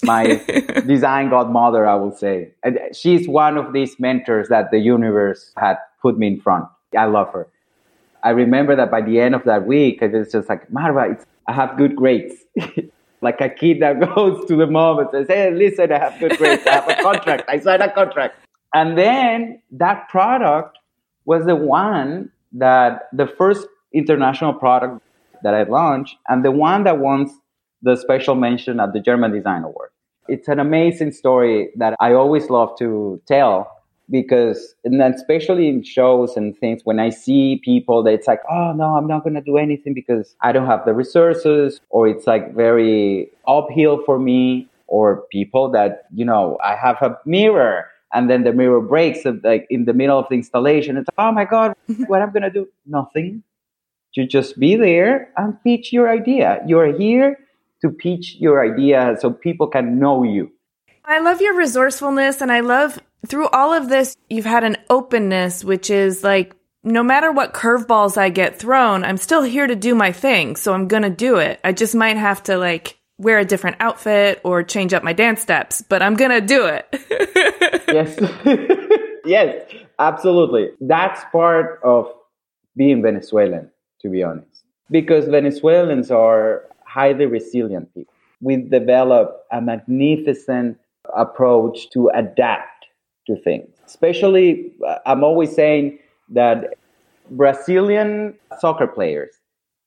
[0.03, 0.25] my
[0.87, 2.53] design godmother, I will say.
[2.63, 6.67] And she's one of these mentors that the universe had put me in front.
[6.97, 7.49] I love her.
[8.23, 11.53] I remember that by the end of that week, it was just like, Marva, I
[11.53, 12.35] have good grades.
[13.23, 16.37] like a kid that goes to the mom and says, Hey, listen, I have good
[16.39, 16.67] grades.
[16.67, 17.45] I have a contract.
[17.49, 18.40] I signed a contract.
[18.75, 20.79] And then that product
[21.25, 25.03] was the one that the first international product
[25.43, 27.31] that I launched and the one that won
[27.83, 29.91] the special mention at the German Design Award.
[30.29, 33.77] It's an amazing story that I always love to tell
[34.11, 38.41] because, and then especially in shows and things, when I see people that it's like,
[38.51, 42.07] oh no, I'm not going to do anything because I don't have the resources, or
[42.09, 47.87] it's like very uphill for me, or people that, you know, I have a mirror
[48.13, 50.97] and then the mirror breaks like in the middle of the installation.
[50.97, 51.75] It's oh my god,
[52.07, 52.69] what am I'm gonna do?
[52.87, 53.43] Nothing.
[54.15, 56.61] You just be there and pitch your idea.
[56.67, 57.39] You're here
[57.83, 60.51] to pitch your idea so people can know you.
[61.05, 65.65] I love your resourcefulness, and I love through all of this, you've had an openness,
[65.65, 69.95] which is like no matter what curveballs I get thrown, I'm still here to do
[69.95, 70.57] my thing.
[70.57, 71.61] So I'm going to do it.
[71.63, 75.41] I just might have to like wear a different outfit or change up my dance
[75.43, 76.87] steps, but I'm going to do it.
[77.89, 78.19] yes.
[79.25, 79.63] yes,
[79.99, 80.71] absolutely.
[80.81, 82.11] That's part of
[82.77, 84.65] being Venezuelan, to be honest.
[84.91, 88.13] Because Venezuelans are highly resilient people.
[88.41, 90.79] We develop a magnificent
[91.15, 92.87] approach to adapt
[93.27, 93.69] to things.
[93.87, 95.99] Especially, uh, I'm always saying
[96.31, 96.75] that
[97.31, 99.40] Brazilian soccer players,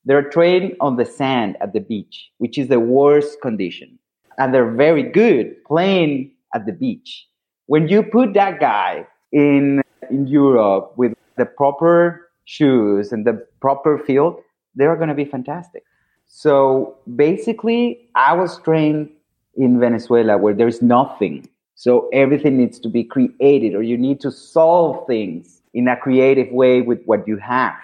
[0.05, 3.97] they're trained on the sand at the beach, which is the worst condition.
[4.37, 7.27] And they're very good playing at the beach.
[7.67, 13.97] When you put that guy in, in Europe with the proper shoes and the proper
[13.97, 14.41] field,
[14.75, 15.83] they're going to be fantastic.
[16.25, 19.09] So basically, I was trained
[19.55, 21.47] in Venezuela where there's nothing.
[21.75, 26.51] So everything needs to be created, or you need to solve things in a creative
[26.51, 27.75] way with what you have.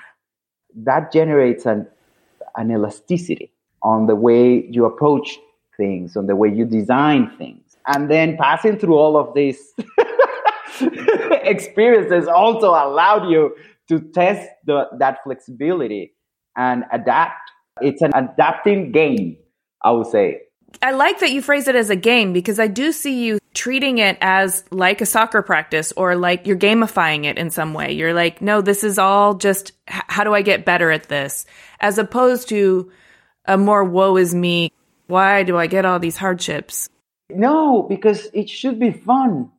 [0.76, 1.88] That generates an,
[2.60, 3.51] an elasticity
[3.82, 5.39] on the way you approach
[5.78, 7.78] things, on the way you design things.
[7.88, 9.74] And then passing through all of these
[11.43, 13.55] experiences also allowed you
[13.88, 16.14] to test the, that flexibility
[16.57, 17.49] and adapt.
[17.82, 19.38] It's an adapting game,
[19.84, 20.41] I would say.
[20.82, 23.97] I like that you phrase it as a game because I do see you treating
[23.97, 27.91] it as like a soccer practice or like you're gamifying it in some way.
[27.91, 31.45] You're like, no, this is all just how do I get better at this?
[31.80, 32.91] As opposed to
[33.45, 34.72] a more woe is me.
[35.07, 36.88] Why do I get all these hardships?
[37.30, 39.51] No, because it should be fun.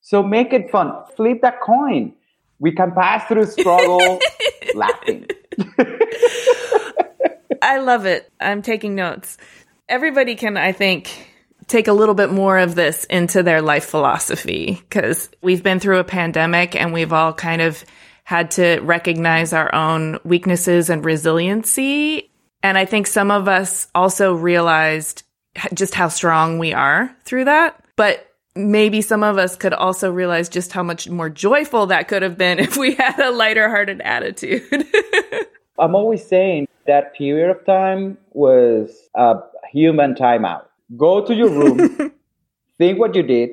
[0.00, 0.92] So make it fun.
[1.16, 2.14] Flip that coin.
[2.58, 4.18] We can pass through struggle
[4.74, 5.26] laughing.
[7.60, 8.30] I love it.
[8.40, 9.36] I'm taking notes.
[9.88, 11.28] Everybody can, I think,
[11.66, 15.98] take a little bit more of this into their life philosophy because we've been through
[15.98, 17.84] a pandemic and we've all kind of
[18.24, 22.30] had to recognize our own weaknesses and resiliency.
[22.62, 25.22] And I think some of us also realized
[25.72, 27.82] just how strong we are through that.
[27.96, 32.22] But maybe some of us could also realize just how much more joyful that could
[32.22, 34.86] have been if we had a lighter hearted attitude.
[35.78, 39.36] I'm always saying that period of time was a
[39.70, 40.64] human timeout.
[40.96, 42.12] Go to your room,
[42.78, 43.50] think what you did,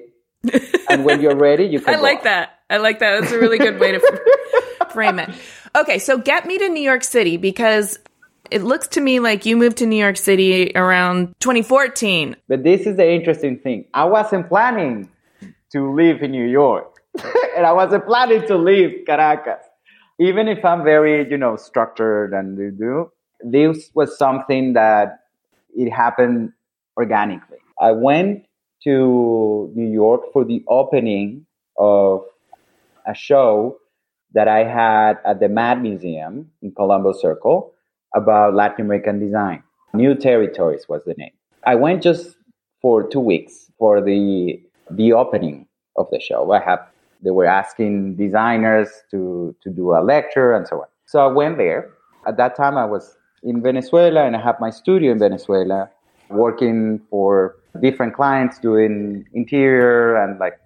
[0.90, 1.96] and when you're ready, you can.
[1.96, 2.60] I like that.
[2.70, 3.20] I like that.
[3.20, 4.22] That's a really good way to
[4.92, 5.30] frame it.
[5.76, 8.00] Okay, so get me to New York City because
[8.52, 12.36] it looks to me like you moved to New York City around 2014.
[12.48, 13.86] But this is the interesting thing.
[13.94, 15.10] I wasn't planning
[15.72, 16.96] to live in New York,
[17.58, 19.64] and I wasn't planning to leave Caracas.
[20.20, 25.20] Even if I'm very, you know, structured and do, this was something that
[25.76, 26.54] it happened
[26.98, 27.58] organically.
[27.80, 28.46] I went
[28.84, 31.46] to New York for the opening
[31.78, 32.24] of
[33.08, 33.78] a show
[34.34, 37.74] that I had at the Mad Museum in Columbus Circle
[38.16, 39.64] about Latin American design.
[39.94, 41.32] New Territories was the name.
[41.66, 42.36] I went just
[42.82, 44.62] for two weeks for the
[44.92, 46.52] the opening of the show.
[46.52, 46.80] I have
[47.24, 50.88] they were asking designers to to do a lecture and so on.
[51.06, 51.92] So I went there.
[52.28, 55.90] At that time, I was in Venezuela and I have my studio in Venezuela,
[56.30, 60.60] working for different clients doing interior and like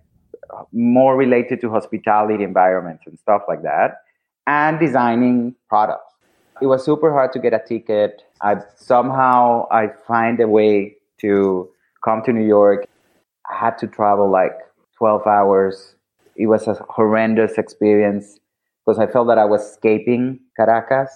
[0.71, 4.01] more related to hospitality environments and stuff like that,
[4.47, 6.09] and designing products
[6.61, 8.21] it was super hard to get a ticket.
[8.41, 11.69] I somehow I find a way to
[12.03, 12.85] come to New York.
[13.49, 14.57] I had to travel like
[14.97, 15.95] 12 hours.
[16.35, 18.39] It was a horrendous experience
[18.85, 21.09] because I felt that I was escaping Caracas.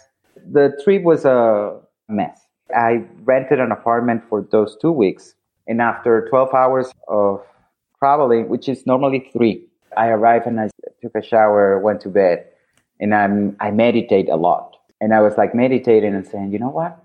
[0.52, 1.80] The trip was a
[2.10, 2.42] mess.
[2.76, 5.36] I rented an apartment for those two weeks.
[5.68, 7.42] And after 12 hours of
[8.00, 9.66] traveling, which is normally three,
[9.96, 10.70] I arrived and I
[11.02, 12.46] took a shower, went to bed,
[13.00, 14.74] and I'm, I meditate a lot
[15.04, 16.98] and I was like meditating and saying, you know what?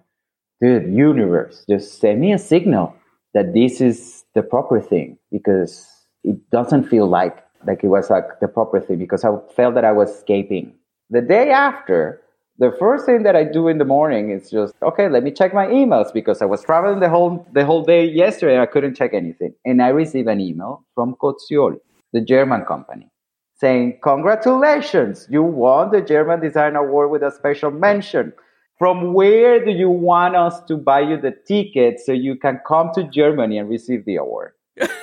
[0.60, 2.94] Dude, universe, just send me a signal
[3.34, 5.84] that this is the proper thing because
[6.22, 9.84] it doesn't feel like like it was like the proper thing because I felt that
[9.84, 10.74] I was escaping.
[11.10, 12.22] The day after,
[12.58, 15.54] the first thing that I do in the morning is just okay, let me check
[15.54, 18.96] my emails because I was traveling the whole the whole day yesterday and I couldn't
[18.96, 19.54] check anything.
[19.64, 21.76] And I received an email from Koziol,
[22.12, 23.10] the German company
[23.58, 28.32] saying, Congratulations, you won the German Design Award with a special mention.
[28.78, 32.90] From where do you want us to buy you the ticket so you can come
[32.94, 34.52] to Germany and receive the award?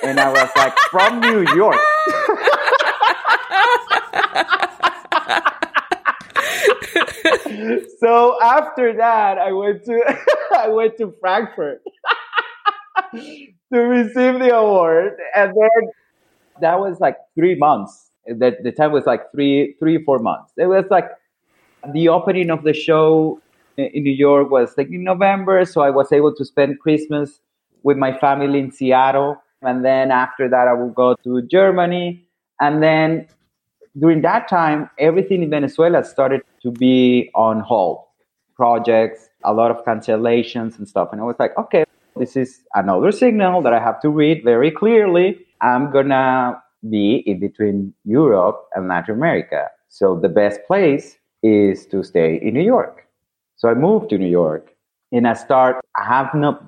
[0.02, 1.76] And I was like, From New York.
[7.98, 10.02] so after that, I went to
[10.56, 11.82] I went to Frankfurt
[13.14, 15.90] to receive the award, and then
[16.60, 18.10] that was like three months.
[18.26, 20.52] That the time was like three, three, four months.
[20.56, 21.08] It was like
[21.92, 23.40] the opening of the show
[23.76, 27.40] in New York was like in November, so I was able to spend Christmas
[27.82, 32.26] with my family in Seattle, and then after that I would go to Germany,
[32.60, 33.28] and then
[33.98, 38.04] during that time everything in Venezuela started to be on hold,
[38.56, 41.84] projects, a lot of cancellations and stuff, and I was like, okay,
[42.16, 46.60] this is another signal that I have to read very clearly I'm gonna
[46.90, 49.68] be in between Europe and Latin America.
[49.88, 53.06] So the best place is to stay in New York.
[53.56, 54.74] So I moved to New York
[55.12, 56.58] and I start, I have no,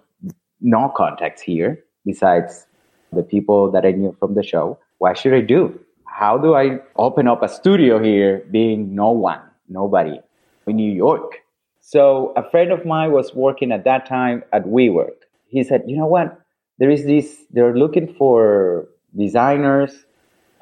[0.61, 2.67] no contacts here besides
[3.13, 4.79] the people that I knew from the show.
[4.99, 5.79] What should I do?
[6.07, 10.21] How do I open up a studio here being no one, nobody
[10.67, 11.39] in New York?
[11.81, 15.25] So a friend of mine was working at that time at WeWork.
[15.49, 16.41] He said, you know what?
[16.79, 20.05] There is this, they're looking for designers,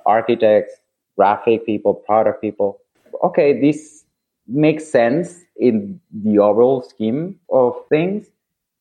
[0.07, 0.75] architects,
[1.17, 2.81] graphic people, product people.
[3.25, 4.05] Okay, this
[4.47, 8.27] makes sense in the overall scheme of things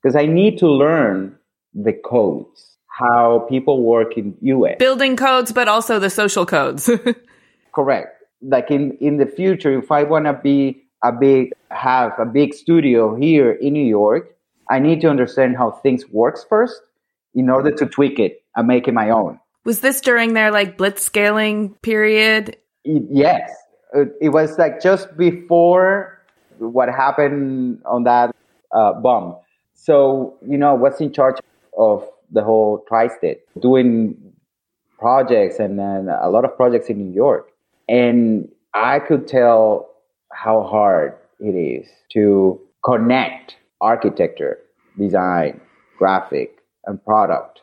[0.02, 1.36] because I need to learn
[1.74, 4.76] the codes, how people work in UX.
[4.78, 6.90] Building codes, but also the social codes.
[7.74, 8.15] Correct.
[8.48, 12.54] Like in, in the future, if I want to be a big, have a big
[12.54, 14.36] studio here in New York,
[14.70, 16.82] I need to understand how things works first
[17.34, 19.40] in order to tweak it and make it my own.
[19.64, 22.58] Was this during their like blitz scaling period?
[22.84, 23.52] Yes.
[24.22, 26.22] It was like just before
[26.60, 28.36] what happened on that
[28.72, 29.38] uh, bomb.
[29.74, 31.38] So, you know, was in charge
[31.78, 34.16] of the whole tri state, doing
[35.00, 37.52] projects and then a lot of projects in New York.
[37.88, 39.90] And I could tell
[40.32, 44.60] how hard it is to connect architecture,
[44.98, 45.62] design,
[45.98, 47.62] graphic, and product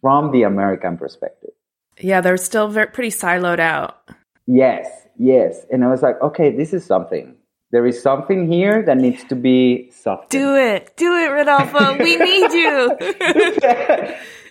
[0.00, 1.50] from the American perspective.
[1.98, 4.08] Yeah, they're still very, pretty siloed out.
[4.46, 5.66] Yes, yes.
[5.70, 7.36] And I was like, okay, this is something.
[7.72, 10.30] There is something here that needs to be softened.
[10.30, 10.96] Do it.
[10.96, 11.96] Do it, Rodolfo.
[11.98, 12.96] we need you.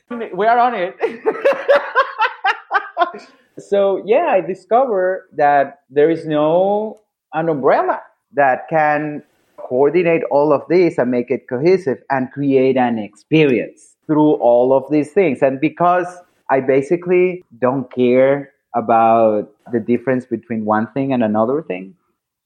[0.38, 0.96] we are on it.
[3.58, 7.00] so, yeah, I discovered that there is no
[7.34, 8.02] an umbrella
[8.34, 9.24] that can
[9.58, 14.90] coordinate all of this and make it cohesive and create an experience through all of
[14.90, 15.42] these things.
[15.42, 16.08] And because
[16.50, 21.96] I basically don't care about the difference between one thing and another thing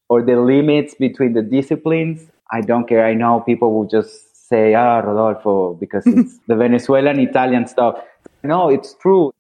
[0.10, 3.06] or the limits between the disciplines, I don't care.
[3.06, 8.04] I know people will just say, ah, Rodolfo, because it's the Venezuelan Italian stuff.
[8.44, 9.34] No, it's true.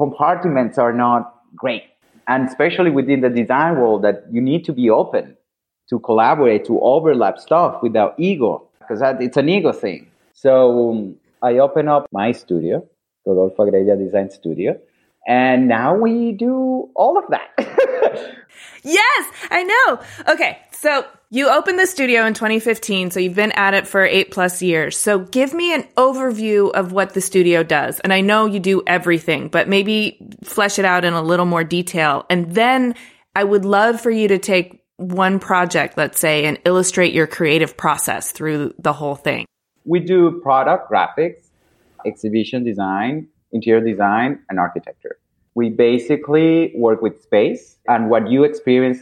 [0.00, 1.22] Compartments are not
[1.54, 1.84] great.
[2.26, 5.36] And especially within the design world, that you need to be open
[5.90, 10.10] to collaborate, to overlap stuff without ego, because it's an ego thing.
[10.32, 12.82] So um, I open up my studio,
[13.26, 14.78] Rodolfo Agrella Design Studio,
[15.26, 17.50] and now we do all of that.
[18.82, 20.32] yes, I know.
[20.32, 24.32] Okay, so you opened the studio in 2015, so you've been at it for eight
[24.32, 24.98] plus years.
[24.98, 28.00] So give me an overview of what the studio does.
[28.00, 31.62] And I know you do everything, but maybe flesh it out in a little more
[31.62, 32.26] detail.
[32.28, 32.96] And then
[33.36, 37.76] I would love for you to take one project, let's say, and illustrate your creative
[37.76, 39.46] process through the whole thing.
[39.84, 41.46] We do product graphics,
[42.04, 45.16] exhibition design, interior design, and architecture.
[45.54, 48.98] We basically work with space and what you experience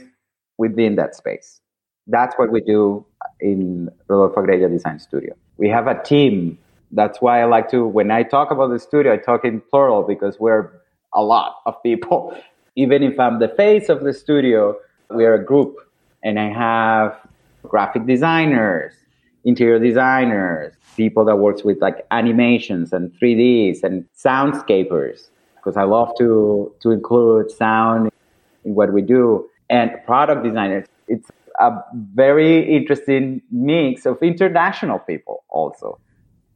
[0.59, 1.63] within that space.
[2.09, 3.05] That's what we do
[3.41, 5.35] in Rodolfo Agrella Design Studio.
[5.59, 6.59] We have a team.
[6.91, 10.03] That's why I like to, when I talk about the studio, I talk in plural
[10.03, 10.73] because we're
[11.15, 12.35] a lot of people.
[12.77, 14.77] Even if I'm the face of the studio,
[15.11, 15.77] we are a group
[16.23, 17.19] and I have
[17.65, 18.95] graphic designers,
[19.45, 26.13] interior designers, people that works with like animations and 3Ds and soundscapers because I love
[26.19, 28.11] to to include sound
[28.65, 30.87] in what we do and product designers.
[31.09, 31.31] It's
[31.61, 31.83] a
[32.15, 35.99] very interesting mix of international people also,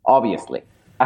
[0.07, 0.63] obviously.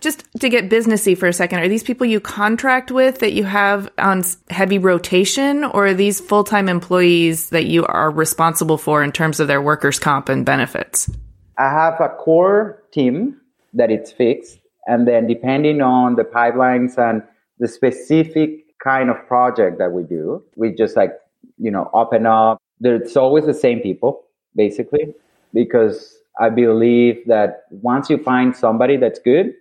[0.00, 3.44] Just to get businessy for a second, are these people you contract with that you
[3.44, 9.02] have on heavy rotation, or are these full time employees that you are responsible for
[9.02, 11.10] in terms of their workers' comp and benefits?
[11.58, 13.38] I have a core team
[13.74, 17.22] that it's fixed, and then depending on the pipelines and
[17.58, 21.12] the specific kind of project that we do, we just like
[21.58, 22.59] you know open up.
[22.80, 24.24] There's always the same people,
[24.56, 25.14] basically,
[25.52, 29.52] because I believe that once you find somebody that's good,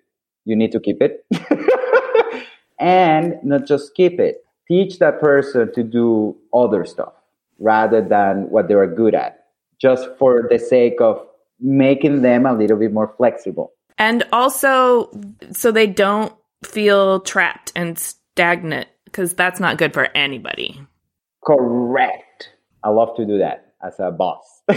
[0.45, 1.26] you need to keep it.
[2.80, 7.13] and not just keep it, teach that person to do other stuff
[7.59, 9.47] rather than what they are good at,
[9.82, 11.26] just for the sake of
[11.59, 13.74] making them a little bit more flexible.
[13.97, 15.11] And also,
[15.51, 20.80] so they don't feel trapped and stagnant, because that's not good for anybody.
[21.43, 22.24] Correct.
[22.84, 24.61] I love to do that as a boss.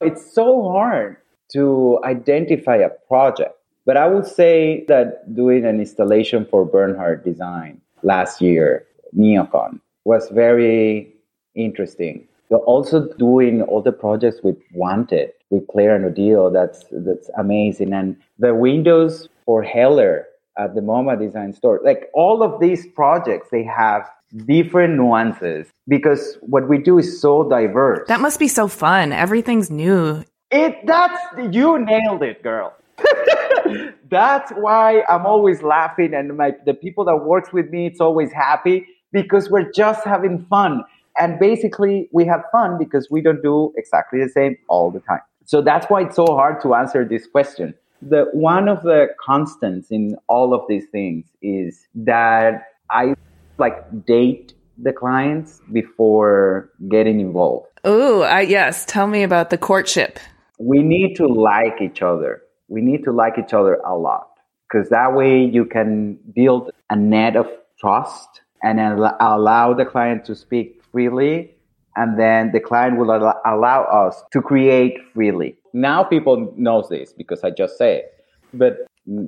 [0.00, 1.16] it's so hard
[1.52, 3.54] to identify a project.
[3.86, 10.28] But I would say that doing an installation for Bernhardt Design last year, Neocon, was
[10.30, 11.12] very
[11.54, 12.26] interesting.
[12.50, 17.92] But also doing all the projects we Wanted, with Claire and Odile, that's that's amazing.
[17.92, 20.26] And the windows for Heller
[20.58, 21.80] at the MoMA Design Store.
[21.84, 24.08] Like all of these projects, they have
[24.46, 28.06] different nuances because what we do is so diverse.
[28.08, 29.12] That must be so fun.
[29.12, 30.24] Everything's new.
[30.50, 31.20] It that's
[31.52, 32.74] you nailed it, girl.
[34.10, 38.32] that's why I'm always laughing and my the people that works with me it's always
[38.32, 40.84] happy because we're just having fun.
[41.18, 45.20] And basically we have fun because we don't do exactly the same all the time.
[45.44, 47.74] So that's why it's so hard to answer this question.
[48.02, 53.14] The one of the constants in all of these things is that I
[53.58, 57.68] like date the clients before getting involved.
[57.84, 58.84] Oh, yes.
[58.86, 60.18] Tell me about the courtship.
[60.58, 62.42] We need to like each other.
[62.68, 64.30] We need to like each other a lot
[64.68, 67.46] because that way you can build a net of
[67.78, 71.54] trust and allow the client to speak freely.
[71.96, 73.10] And then the client will
[73.44, 75.56] allow us to create freely.
[75.72, 78.86] Now people knows this because I just say it, but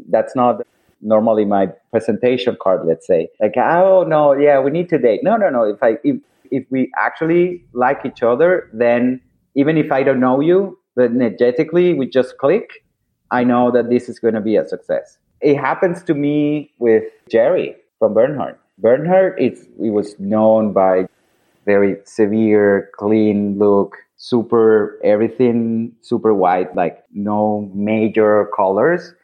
[0.09, 0.67] that's not
[1.07, 5.21] normally my presentation card, let's say, like, oh no, yeah, we need to date.
[5.23, 5.63] No, no, no.
[5.63, 6.17] If I if
[6.51, 9.21] if we actually like each other, then
[9.55, 12.85] even if I don't know you, but energetically we just click,
[13.31, 15.19] I know that this is going to be a success.
[15.41, 18.59] It happens to me with Jerry from Bernhardt.
[18.79, 21.07] Bernhardt, it's it was known by
[21.65, 29.15] very severe, clean look, super everything super white, like no major colors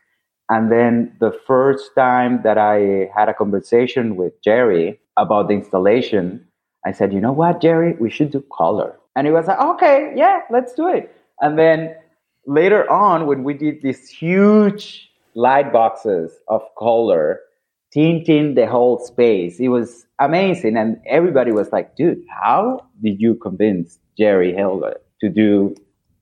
[0.53, 6.47] and then the first time that I had a conversation with Jerry about the installation,
[6.85, 8.99] I said, you know what, Jerry, we should do color.
[9.17, 11.11] And he was like, okay, yeah, let's do it.
[11.41, 11.95] And then
[12.47, 17.41] later on, when we did these huge light boxes of color,
[17.91, 20.77] tinting the whole space, it was amazing.
[20.77, 25.75] And everybody was like, dude, how did you convince Jerry Helling to do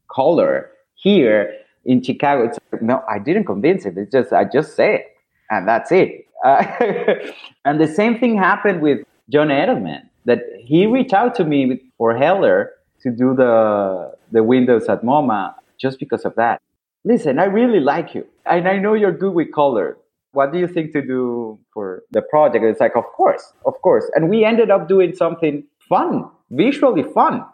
[0.08, 1.52] color here?
[1.84, 3.96] In Chicago, it's like, no, I didn't convince him.
[3.98, 5.06] It's just, I just say it
[5.50, 6.26] and that's it.
[6.44, 6.64] Uh,
[7.64, 9.00] and the same thing happened with
[9.30, 12.72] John Edelman that he reached out to me for Heller
[13.02, 16.60] to do the, the windows at MoMA just because of that.
[17.04, 19.96] Listen, I really like you and I know you're good with color.
[20.32, 22.64] What do you think to do for the project?
[22.64, 24.08] It's like, of course, of course.
[24.14, 27.44] And we ended up doing something fun, visually fun.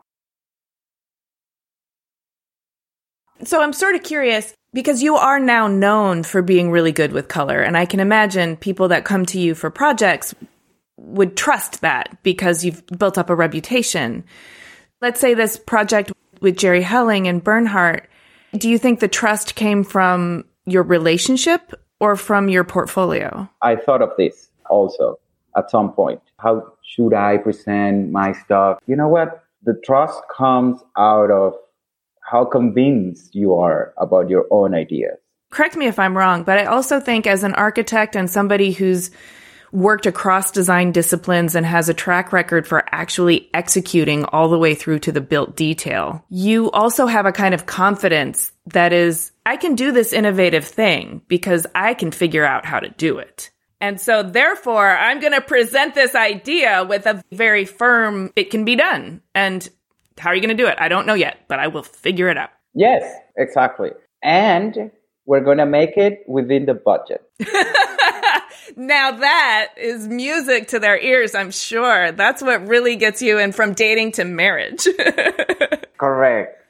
[3.46, 7.28] So I'm sort of curious because you are now known for being really good with
[7.28, 7.62] color.
[7.62, 10.34] And I can imagine people that come to you for projects
[10.96, 14.24] would trust that because you've built up a reputation.
[15.00, 18.10] Let's say this project with Jerry Helling and Bernhardt.
[18.52, 23.48] Do you think the trust came from your relationship or from your portfolio?
[23.62, 25.20] I thought of this also
[25.56, 26.20] at some point.
[26.40, 28.80] How should I present my stuff?
[28.88, 29.44] You know what?
[29.62, 31.54] The trust comes out of
[32.26, 35.16] how convinced you are about your own ideas.
[35.50, 39.12] Correct me if I'm wrong, but I also think as an architect and somebody who's
[39.72, 44.74] worked across design disciplines and has a track record for actually executing all the way
[44.74, 49.56] through to the built detail, you also have a kind of confidence that is, I
[49.56, 53.50] can do this innovative thing because I can figure out how to do it.
[53.80, 58.64] And so therefore, I'm going to present this idea with a very firm, it can
[58.64, 59.20] be done.
[59.34, 59.68] And
[60.18, 60.76] how are you going to do it?
[60.78, 62.50] I don't know yet, but I will figure it out.
[62.74, 63.04] Yes,
[63.36, 63.90] exactly.
[64.22, 64.90] And
[65.26, 67.22] we're going to make it within the budget.
[68.76, 72.12] now that is music to their ears, I'm sure.
[72.12, 74.86] That's what really gets you in from dating to marriage.
[75.98, 76.62] Correct.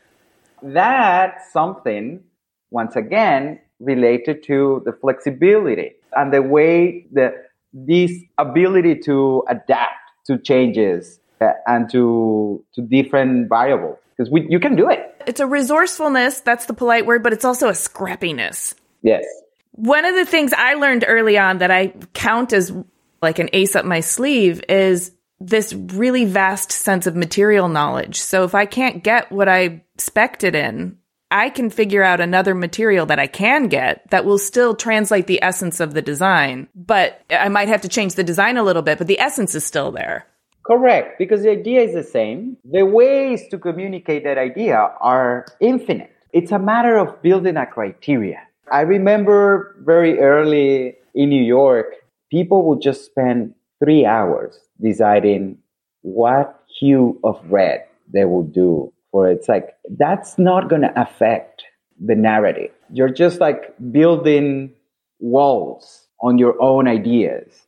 [0.62, 2.24] That's something,
[2.70, 9.94] once again, related to the flexibility and the way that this ability to adapt
[10.26, 15.14] to changes Uh, and to to different variables because we you can do it.
[15.26, 16.40] It's a resourcefulness.
[16.40, 18.74] That's the polite word, but it's also a scrappiness.
[19.02, 19.24] Yes.
[19.72, 22.72] One of the things I learned early on that I count as
[23.20, 28.20] like an ace up my sleeve is this really vast sense of material knowledge.
[28.20, 30.96] So if I can't get what I spec'd it in,
[31.30, 35.42] I can figure out another material that I can get that will still translate the
[35.42, 36.68] essence of the design.
[36.74, 39.64] But I might have to change the design a little bit, but the essence is
[39.64, 40.26] still there.
[40.66, 42.56] Correct, because the idea is the same.
[42.64, 46.10] The ways to communicate that idea are infinite.
[46.32, 48.40] It's a matter of building a criteria.
[48.70, 51.94] I remember very early in New York,
[52.30, 55.58] people would just spend three hours deciding
[56.02, 59.34] what hue of red they would do for it.
[59.36, 61.62] It's like, that's not going to affect
[62.04, 62.72] the narrative.
[62.92, 64.72] You're just like building
[65.20, 67.66] walls on your own ideas.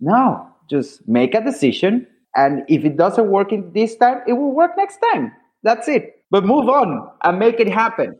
[0.00, 2.06] No, just make a decision
[2.36, 5.32] and if it doesn't work in this time, it will work next time.
[5.62, 6.22] That's it.
[6.30, 8.16] But move on and make it happen.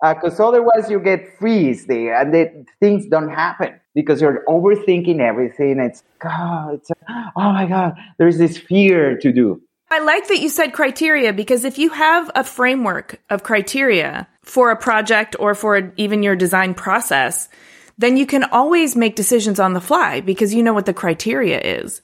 [0.00, 5.20] because uh, otherwise you get freeze there and the, things don't happen because you're overthinking
[5.20, 5.78] everything.
[5.78, 9.60] It's God, it's oh my God, there's this fear to do.
[9.90, 14.70] I like that you said criteria because if you have a framework of criteria for
[14.70, 17.48] a project or for even your design process,
[17.98, 21.60] then you can always make decisions on the fly because you know what the criteria
[21.60, 22.02] is.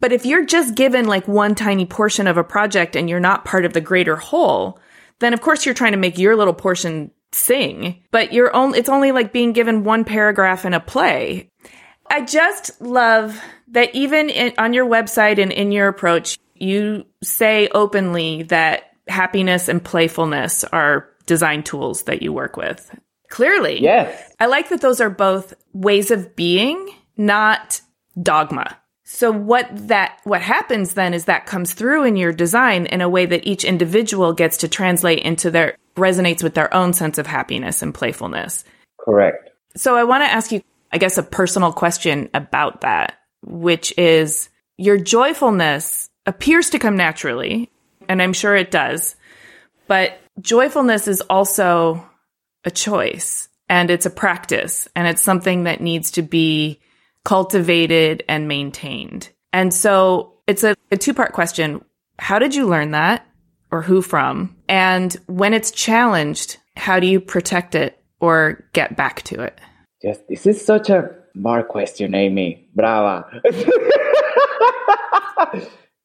[0.00, 3.44] But if you're just given like one tiny portion of a project and you're not
[3.44, 4.78] part of the greater whole,
[5.20, 8.88] then of course you're trying to make your little portion sing, but you're only, it's
[8.88, 11.50] only like being given one paragraph in a play.
[12.08, 17.68] I just love that even in, on your website and in your approach, you say
[17.68, 22.90] openly that happiness and playfulness are design tools that you work with.
[23.28, 23.82] Clearly.
[23.82, 24.32] Yes.
[24.38, 27.80] I like that those are both ways of being, not
[28.20, 28.78] dogma.
[29.08, 33.08] So what that what happens then is that comes through in your design in a
[33.08, 37.24] way that each individual gets to translate into their resonates with their own sense of
[37.24, 38.64] happiness and playfulness.
[38.98, 39.50] Correct.
[39.76, 44.48] So I want to ask you I guess a personal question about that, which is
[44.76, 47.70] your joyfulness appears to come naturally,
[48.08, 49.14] and I'm sure it does.
[49.86, 52.04] But joyfulness is also
[52.64, 56.80] a choice and it's a practice and it's something that needs to be
[57.26, 59.30] cultivated and maintained.
[59.52, 61.84] And so it's a, a two part question.
[62.20, 63.26] How did you learn that
[63.72, 64.56] or who from?
[64.68, 69.58] And when it's challenged, how do you protect it or get back to it?
[70.04, 72.68] Yes, this is such a bar question, Amy.
[72.74, 73.28] Brava.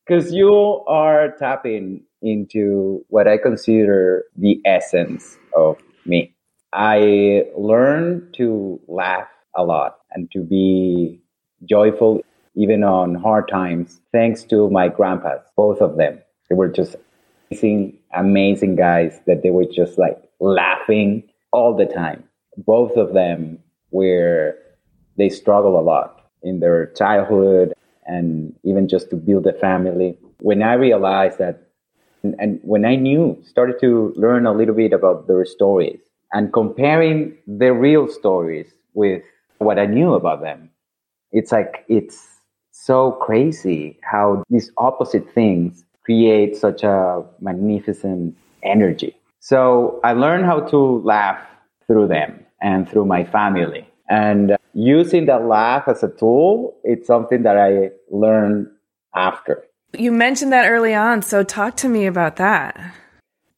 [0.08, 6.36] Because you are tapping into what I consider the essence of me.
[6.74, 11.22] I learned to laugh a lot and to be
[11.66, 12.22] joyful
[12.56, 16.20] even on hard times, thanks to my grandpas, both of them.
[16.50, 16.96] They were just
[17.50, 22.24] amazing, amazing guys that they were just like laughing all the time.
[22.58, 23.60] Both of them
[23.92, 24.58] were,
[25.18, 27.74] they struggle a lot in their childhood
[28.06, 30.18] and even just to build a family.
[30.40, 31.68] When I realized that,
[32.24, 36.00] and, and when I knew, started to learn a little bit about their stories
[36.34, 39.24] and comparing their real stories with
[39.62, 40.70] what I knew about them,
[41.32, 42.28] it's like, it's
[42.72, 49.16] so crazy how these opposite things create such a magnificent energy.
[49.40, 51.40] So I learned how to laugh
[51.88, 53.88] through them and through my family.
[54.10, 58.68] And using that laugh as a tool, it's something that I learned
[59.16, 59.64] after.
[59.98, 62.94] You mentioned that early on, so talk to me about that.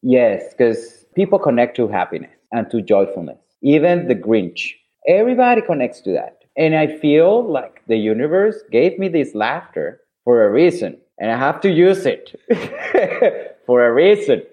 [0.02, 3.38] Yes, because people connect to happiness and to joyfulness.
[3.62, 4.74] Even the Grinch,
[5.08, 6.44] everybody connects to that.
[6.58, 11.38] And I feel like the universe gave me this laughter for a reason, and I
[11.38, 12.40] have to use it
[13.66, 14.44] for a reason.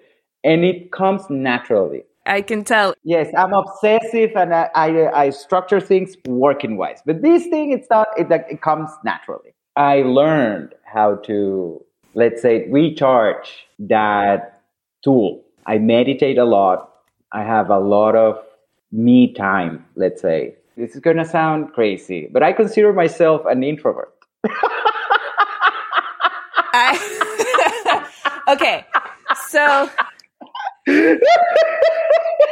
[0.42, 2.04] And it comes naturally.
[2.26, 2.94] I can tell.
[3.04, 7.00] Yes, I'm obsessive and I, I, I structure things working wise.
[7.04, 9.54] But this thing, it's not, it, it comes naturally.
[9.76, 11.84] I learned how to,
[12.14, 14.62] let's say, recharge that
[15.02, 15.42] tool.
[15.66, 16.90] I meditate a lot.
[17.32, 18.42] I have a lot of
[18.92, 20.56] me time, let's say.
[20.76, 24.12] This is going to sound crazy, but I consider myself an introvert.
[26.72, 28.06] I,
[28.48, 28.86] okay,
[29.48, 29.90] so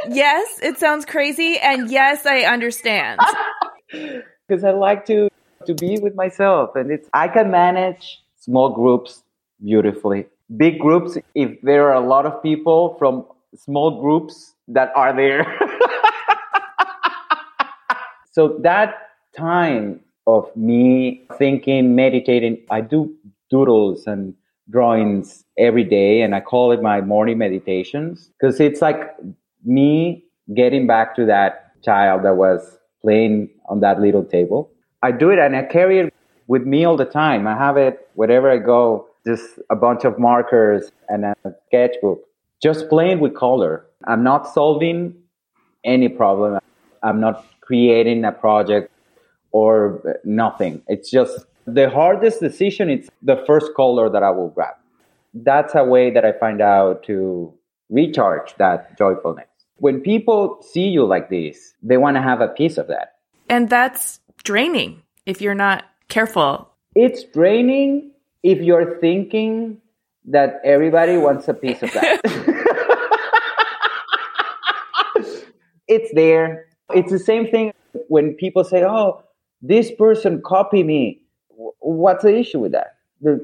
[0.08, 3.20] yes, it sounds crazy, and yes, I understand.
[4.46, 5.28] Because I like to
[5.66, 9.22] to be with myself, and it's I can manage small groups
[9.62, 10.26] beautifully.
[10.56, 15.44] Big groups, if there are a lot of people from small groups that are there.
[18.38, 18.94] so that
[19.36, 23.12] time of me thinking, meditating, I do
[23.50, 24.32] doodles and
[24.70, 29.16] drawings every day and I call it my morning meditations because it's like
[29.64, 30.24] me
[30.54, 34.70] getting back to that child that was playing on that little table.
[35.02, 36.14] I do it and I carry it
[36.46, 37.48] with me all the time.
[37.48, 41.34] I have it wherever I go, just a bunch of markers and a
[41.66, 42.20] sketchbook,
[42.62, 43.84] just playing with color.
[44.06, 45.16] I'm not solving
[45.82, 46.60] any problem.
[47.02, 48.90] I'm not creating a project
[49.52, 50.82] or nothing.
[50.88, 54.74] It's just the hardest decision It's the first color that I will grab.
[55.34, 57.52] That's a way that I find out to
[57.90, 59.48] recharge that joyfulness.
[59.76, 63.16] When people see you like this, they want to have a piece of that.
[63.50, 66.70] And that's draining if you're not careful.
[66.94, 68.12] It's draining
[68.42, 69.82] if you're thinking
[70.24, 72.20] that everybody wants a piece of that.
[75.86, 76.67] it's there.
[76.94, 77.72] It's the same thing
[78.08, 79.22] when people say, oh,
[79.60, 81.20] this person copy me
[81.80, 82.96] what's the issue with that?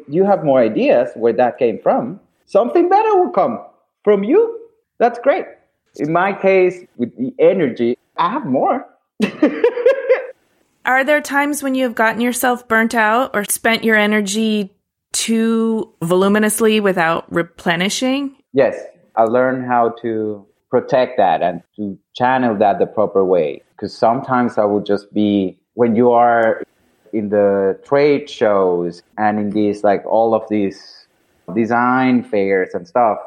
[0.09, 2.21] You have more ideas where that came from.
[2.47, 3.61] Something better will come
[4.05, 4.61] from you.
[4.99, 5.47] That's great.
[5.97, 8.87] In my case, with the energy, I have more.
[10.85, 14.77] Are there times when you have gotten yourself burnt out or spent your energy
[15.13, 18.37] too voluminously without replenishing?
[18.53, 18.77] Yes,
[19.17, 23.63] I learned how to protect that and to channel that the proper way.
[23.71, 26.65] Because sometimes I would just be, when you are
[27.13, 31.07] in the trade shows and in these, like all of these
[31.55, 33.19] design fairs and stuff,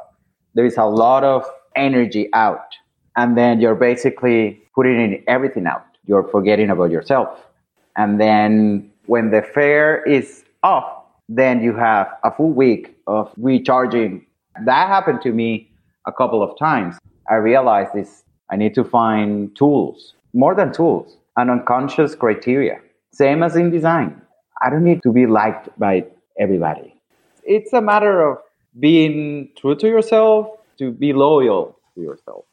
[0.55, 1.45] there is a lot of
[1.77, 2.75] energy out.
[3.15, 5.85] And then you're basically putting in everything out.
[6.05, 7.29] You're forgetting about yourself.
[7.95, 14.25] And then when the fair is off, then you have a full week of recharging.
[14.65, 15.71] That happened to me
[16.05, 16.97] a couple of times.
[17.29, 22.79] I realized this I need to find tools, more than tools, an unconscious criteria.
[23.11, 24.21] Same as in design.
[24.61, 26.05] I don't need to be liked by
[26.39, 26.95] everybody.
[27.43, 28.37] It's a matter of
[28.79, 30.47] being true to yourself,
[30.79, 32.45] to be loyal to yourself.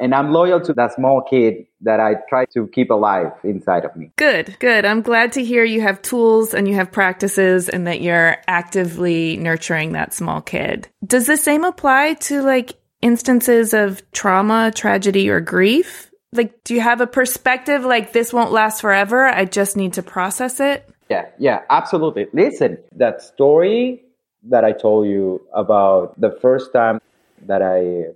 [0.00, 3.94] And I'm loyal to that small kid that I try to keep alive inside of
[3.94, 4.10] me.
[4.16, 4.84] Good, good.
[4.84, 9.36] I'm glad to hear you have tools and you have practices and that you're actively
[9.36, 10.88] nurturing that small kid.
[11.06, 12.72] Does the same apply to like
[13.02, 16.10] instances of trauma, tragedy, or grief?
[16.32, 19.26] Like, do you have a perspective like this won't last forever?
[19.26, 20.88] I just need to process it?
[21.10, 22.28] Yeah, yeah, absolutely.
[22.32, 24.02] Listen, that story
[24.44, 27.00] that I told you about the first time
[27.46, 28.14] that I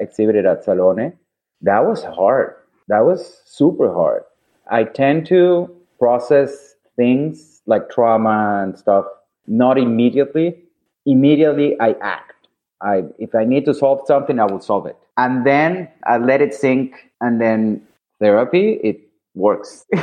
[0.00, 1.14] exhibited at Salone,
[1.62, 2.54] that was hard.
[2.88, 4.22] That was super hard.
[4.70, 9.06] I tend to process things like trauma and stuff
[9.46, 10.56] not immediately.
[11.04, 12.32] Immediately, I act.
[12.82, 14.96] I, if I need to solve something, I will solve it.
[15.16, 17.10] And then I let it sink.
[17.20, 17.82] And then
[18.20, 19.00] therapy, it
[19.34, 19.86] works.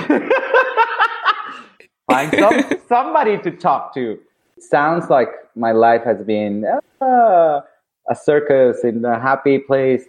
[2.09, 4.19] Find some, somebody to talk to.
[4.59, 6.65] sounds like my life has been
[7.01, 7.61] uh,
[8.09, 10.03] a circus in a happy place.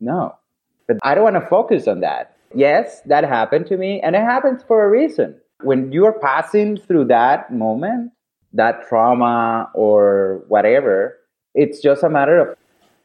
[0.00, 0.34] No,
[0.86, 2.36] but I don't want to focus on that.
[2.54, 5.34] Yes, that happened to me, and it happens for a reason.
[5.62, 8.12] When you're passing through that moment,
[8.52, 11.16] that trauma or whatever,
[11.54, 12.56] it's just a matter of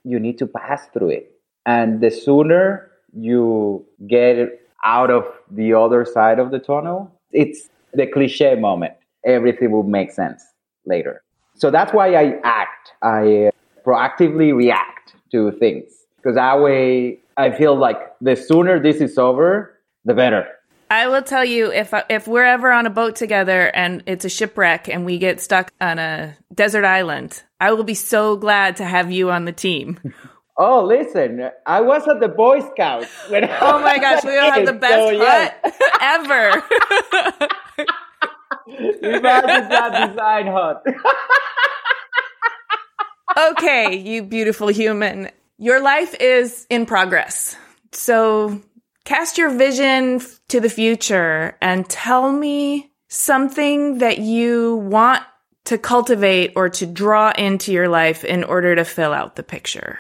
[0.04, 1.32] you need to pass through it.
[1.66, 8.08] And the sooner you get out of the other side of the tunnel, it's the
[8.08, 8.94] cliche moment.
[9.26, 10.44] Everything will make sense
[10.86, 11.22] later.
[11.56, 12.92] So that's why I act.
[13.02, 13.52] I uh,
[13.86, 19.80] proactively react to things because that way I feel like the sooner this is over,
[20.06, 20.48] the better.
[20.90, 24.30] I will tell you if if we're ever on a boat together and it's a
[24.30, 28.86] shipwreck and we get stuck on a desert island, I will be so glad to
[28.86, 30.00] have you on the team.
[30.60, 33.08] Oh, listen, I was at the Boy Scouts.
[33.30, 35.54] When oh my gosh, we have the best so, hut
[36.02, 36.64] ever.
[39.04, 40.84] Imagine that design hut.
[43.52, 45.30] okay, you beautiful human.
[45.60, 47.56] Your life is in progress.
[47.92, 48.60] So
[49.08, 55.24] cast your vision to the future and tell me something that you want
[55.64, 59.98] to cultivate or to draw into your life in order to fill out the picture.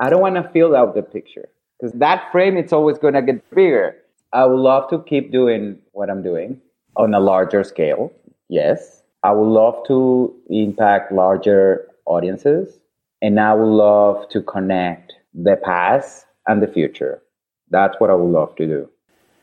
[0.00, 1.48] I don't want to fill out the picture
[1.78, 3.94] because that frame it's always going to get bigger.
[4.32, 6.60] I would love to keep doing what I'm doing
[6.96, 8.12] on a larger scale.
[8.48, 9.04] Yes.
[9.22, 12.76] I would love to impact larger audiences
[13.22, 17.22] and I would love to connect the past and the future.
[17.70, 18.88] That's what I would love to do.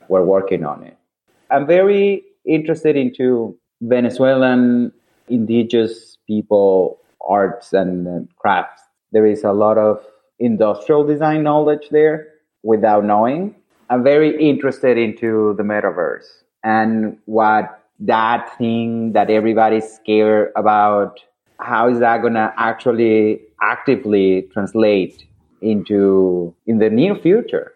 [0.08, 0.98] We're working on it.
[1.52, 4.92] I'm very interested into Venezuelan
[5.28, 8.82] indigenous people arts and crafts.
[9.12, 10.04] There is a lot of
[10.40, 12.28] industrial design knowledge there
[12.64, 13.56] without knowing.
[13.90, 16.26] I'm very interested into the metaverse
[16.64, 21.20] and what that thing that everybody's scared about,
[21.60, 25.26] how is that going to actually actively translate
[25.62, 27.75] into in the near future?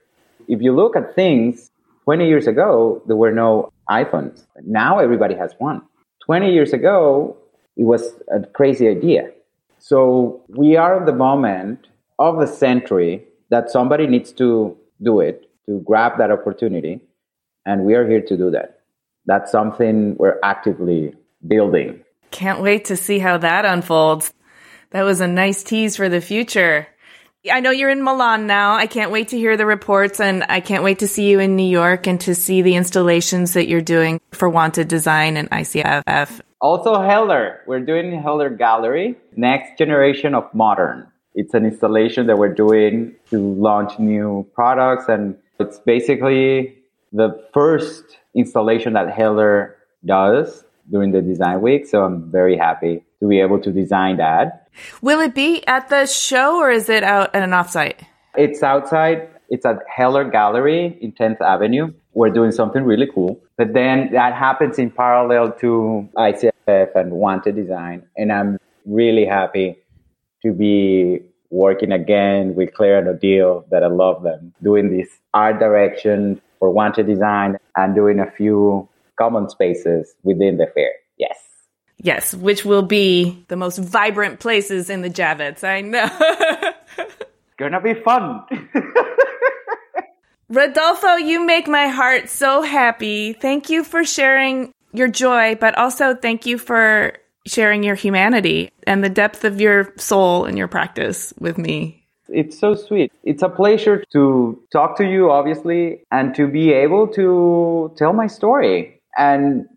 [0.50, 1.70] If you look at things
[2.06, 4.48] 20 years ago, there were no iPhones.
[4.66, 5.84] Now everybody has one.
[6.26, 7.38] 20 years ago,
[7.78, 9.30] it was a crazy idea.
[9.78, 11.88] So we are at the moment
[12.18, 17.00] of the century that somebody needs to do it to grab that opportunity.
[17.66, 18.80] And we are here to do that.
[19.28, 21.14] That's something we're actively
[21.48, 22.04] building.
[22.32, 24.34] Can't wait to see how that unfolds.
[24.90, 26.88] That was a nice tease for the future.
[27.50, 28.74] I know you're in Milan now.
[28.74, 31.56] I can't wait to hear the reports and I can't wait to see you in
[31.56, 36.42] New York and to see the installations that you're doing for Wanted Design and ICFF.
[36.60, 37.62] Also, Heller.
[37.66, 41.08] We're doing Heller Gallery, next generation of modern.
[41.34, 45.08] It's an installation that we're doing to launch new products.
[45.08, 46.76] And it's basically
[47.14, 48.04] the first
[48.36, 51.88] installation that Heller does during the design week.
[51.88, 54.68] So I'm very happy to be able to design that.
[55.02, 58.06] Will it be at the show or is it out at an offsite?
[58.36, 61.92] It's outside It's at Heller Gallery in 10th Avenue.
[62.14, 63.42] We're doing something really cool.
[63.58, 68.04] But then that happens in parallel to ICFF and Wanted Design.
[68.16, 69.78] And I'm really happy
[70.44, 75.60] to be working again with Claire and Odile that I love them, doing this art
[75.60, 80.92] direction for Wanted Design and doing a few common spaces within the fair.
[81.18, 81.49] Yes.
[82.02, 85.64] Yes, which will be the most vibrant places in the Javits.
[85.64, 86.08] I know.
[87.58, 88.46] Gonna be fun.
[90.50, 93.34] Rodolfo, you make my heart so happy.
[93.34, 97.14] Thank you for sharing your joy, but also thank you for
[97.46, 102.06] sharing your humanity and the depth of your soul and your practice with me.
[102.30, 103.12] It's so sweet.
[103.24, 108.28] It's a pleasure to talk to you, obviously, and to be able to tell my
[108.28, 109.68] story and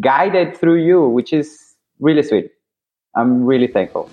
[0.00, 1.61] guide it through you, which is
[2.02, 2.50] really sweet.
[3.14, 4.10] I'm really thankful.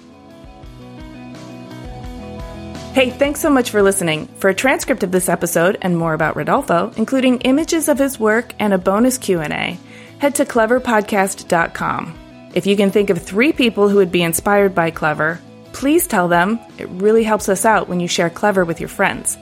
[2.93, 4.27] Hey, thanks so much for listening.
[4.37, 8.53] For a transcript of this episode and more about Rodolfo, including images of his work
[8.59, 9.77] and a bonus Q&A,
[10.19, 12.15] head to cleverpodcast.com.
[12.55, 15.39] If you can think of 3 people who would be inspired by Clever,
[15.71, 16.59] please tell them.
[16.79, 19.37] It really helps us out when you share Clever with your friends.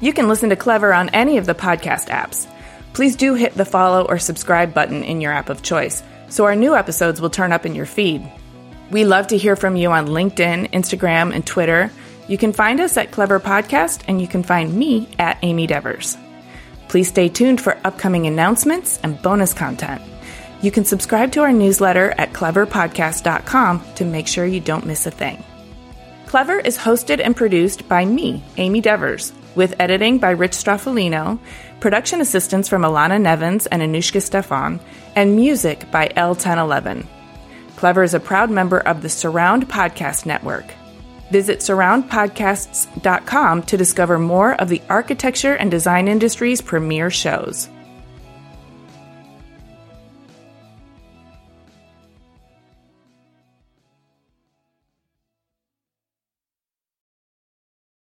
[0.00, 2.48] You can listen to Clever on any of the podcast apps.
[2.94, 6.02] Please do hit the follow or subscribe button in your app of choice
[6.32, 8.26] so our new episodes will turn up in your feed.
[8.90, 11.92] We love to hear from you on LinkedIn, Instagram, and Twitter.
[12.26, 16.16] You can find us at Clever Podcast, and you can find me at Amy Devers.
[16.88, 20.00] Please stay tuned for upcoming announcements and bonus content.
[20.62, 25.10] You can subscribe to our newsletter at cleverpodcast.com to make sure you don't miss a
[25.10, 25.44] thing.
[26.26, 31.38] Clever is hosted and produced by me, Amy Devers, with editing by Rich Stroffolino,
[31.82, 34.78] production assistance from Ilana Nevins and Anouchka Stephan,
[35.16, 37.08] and music by El Ten Eleven.
[37.74, 40.64] Clever is a proud member of the Surround Podcast Network.
[41.32, 47.68] Visit surroundpodcasts.com to discover more of the architecture and design industry's premier shows.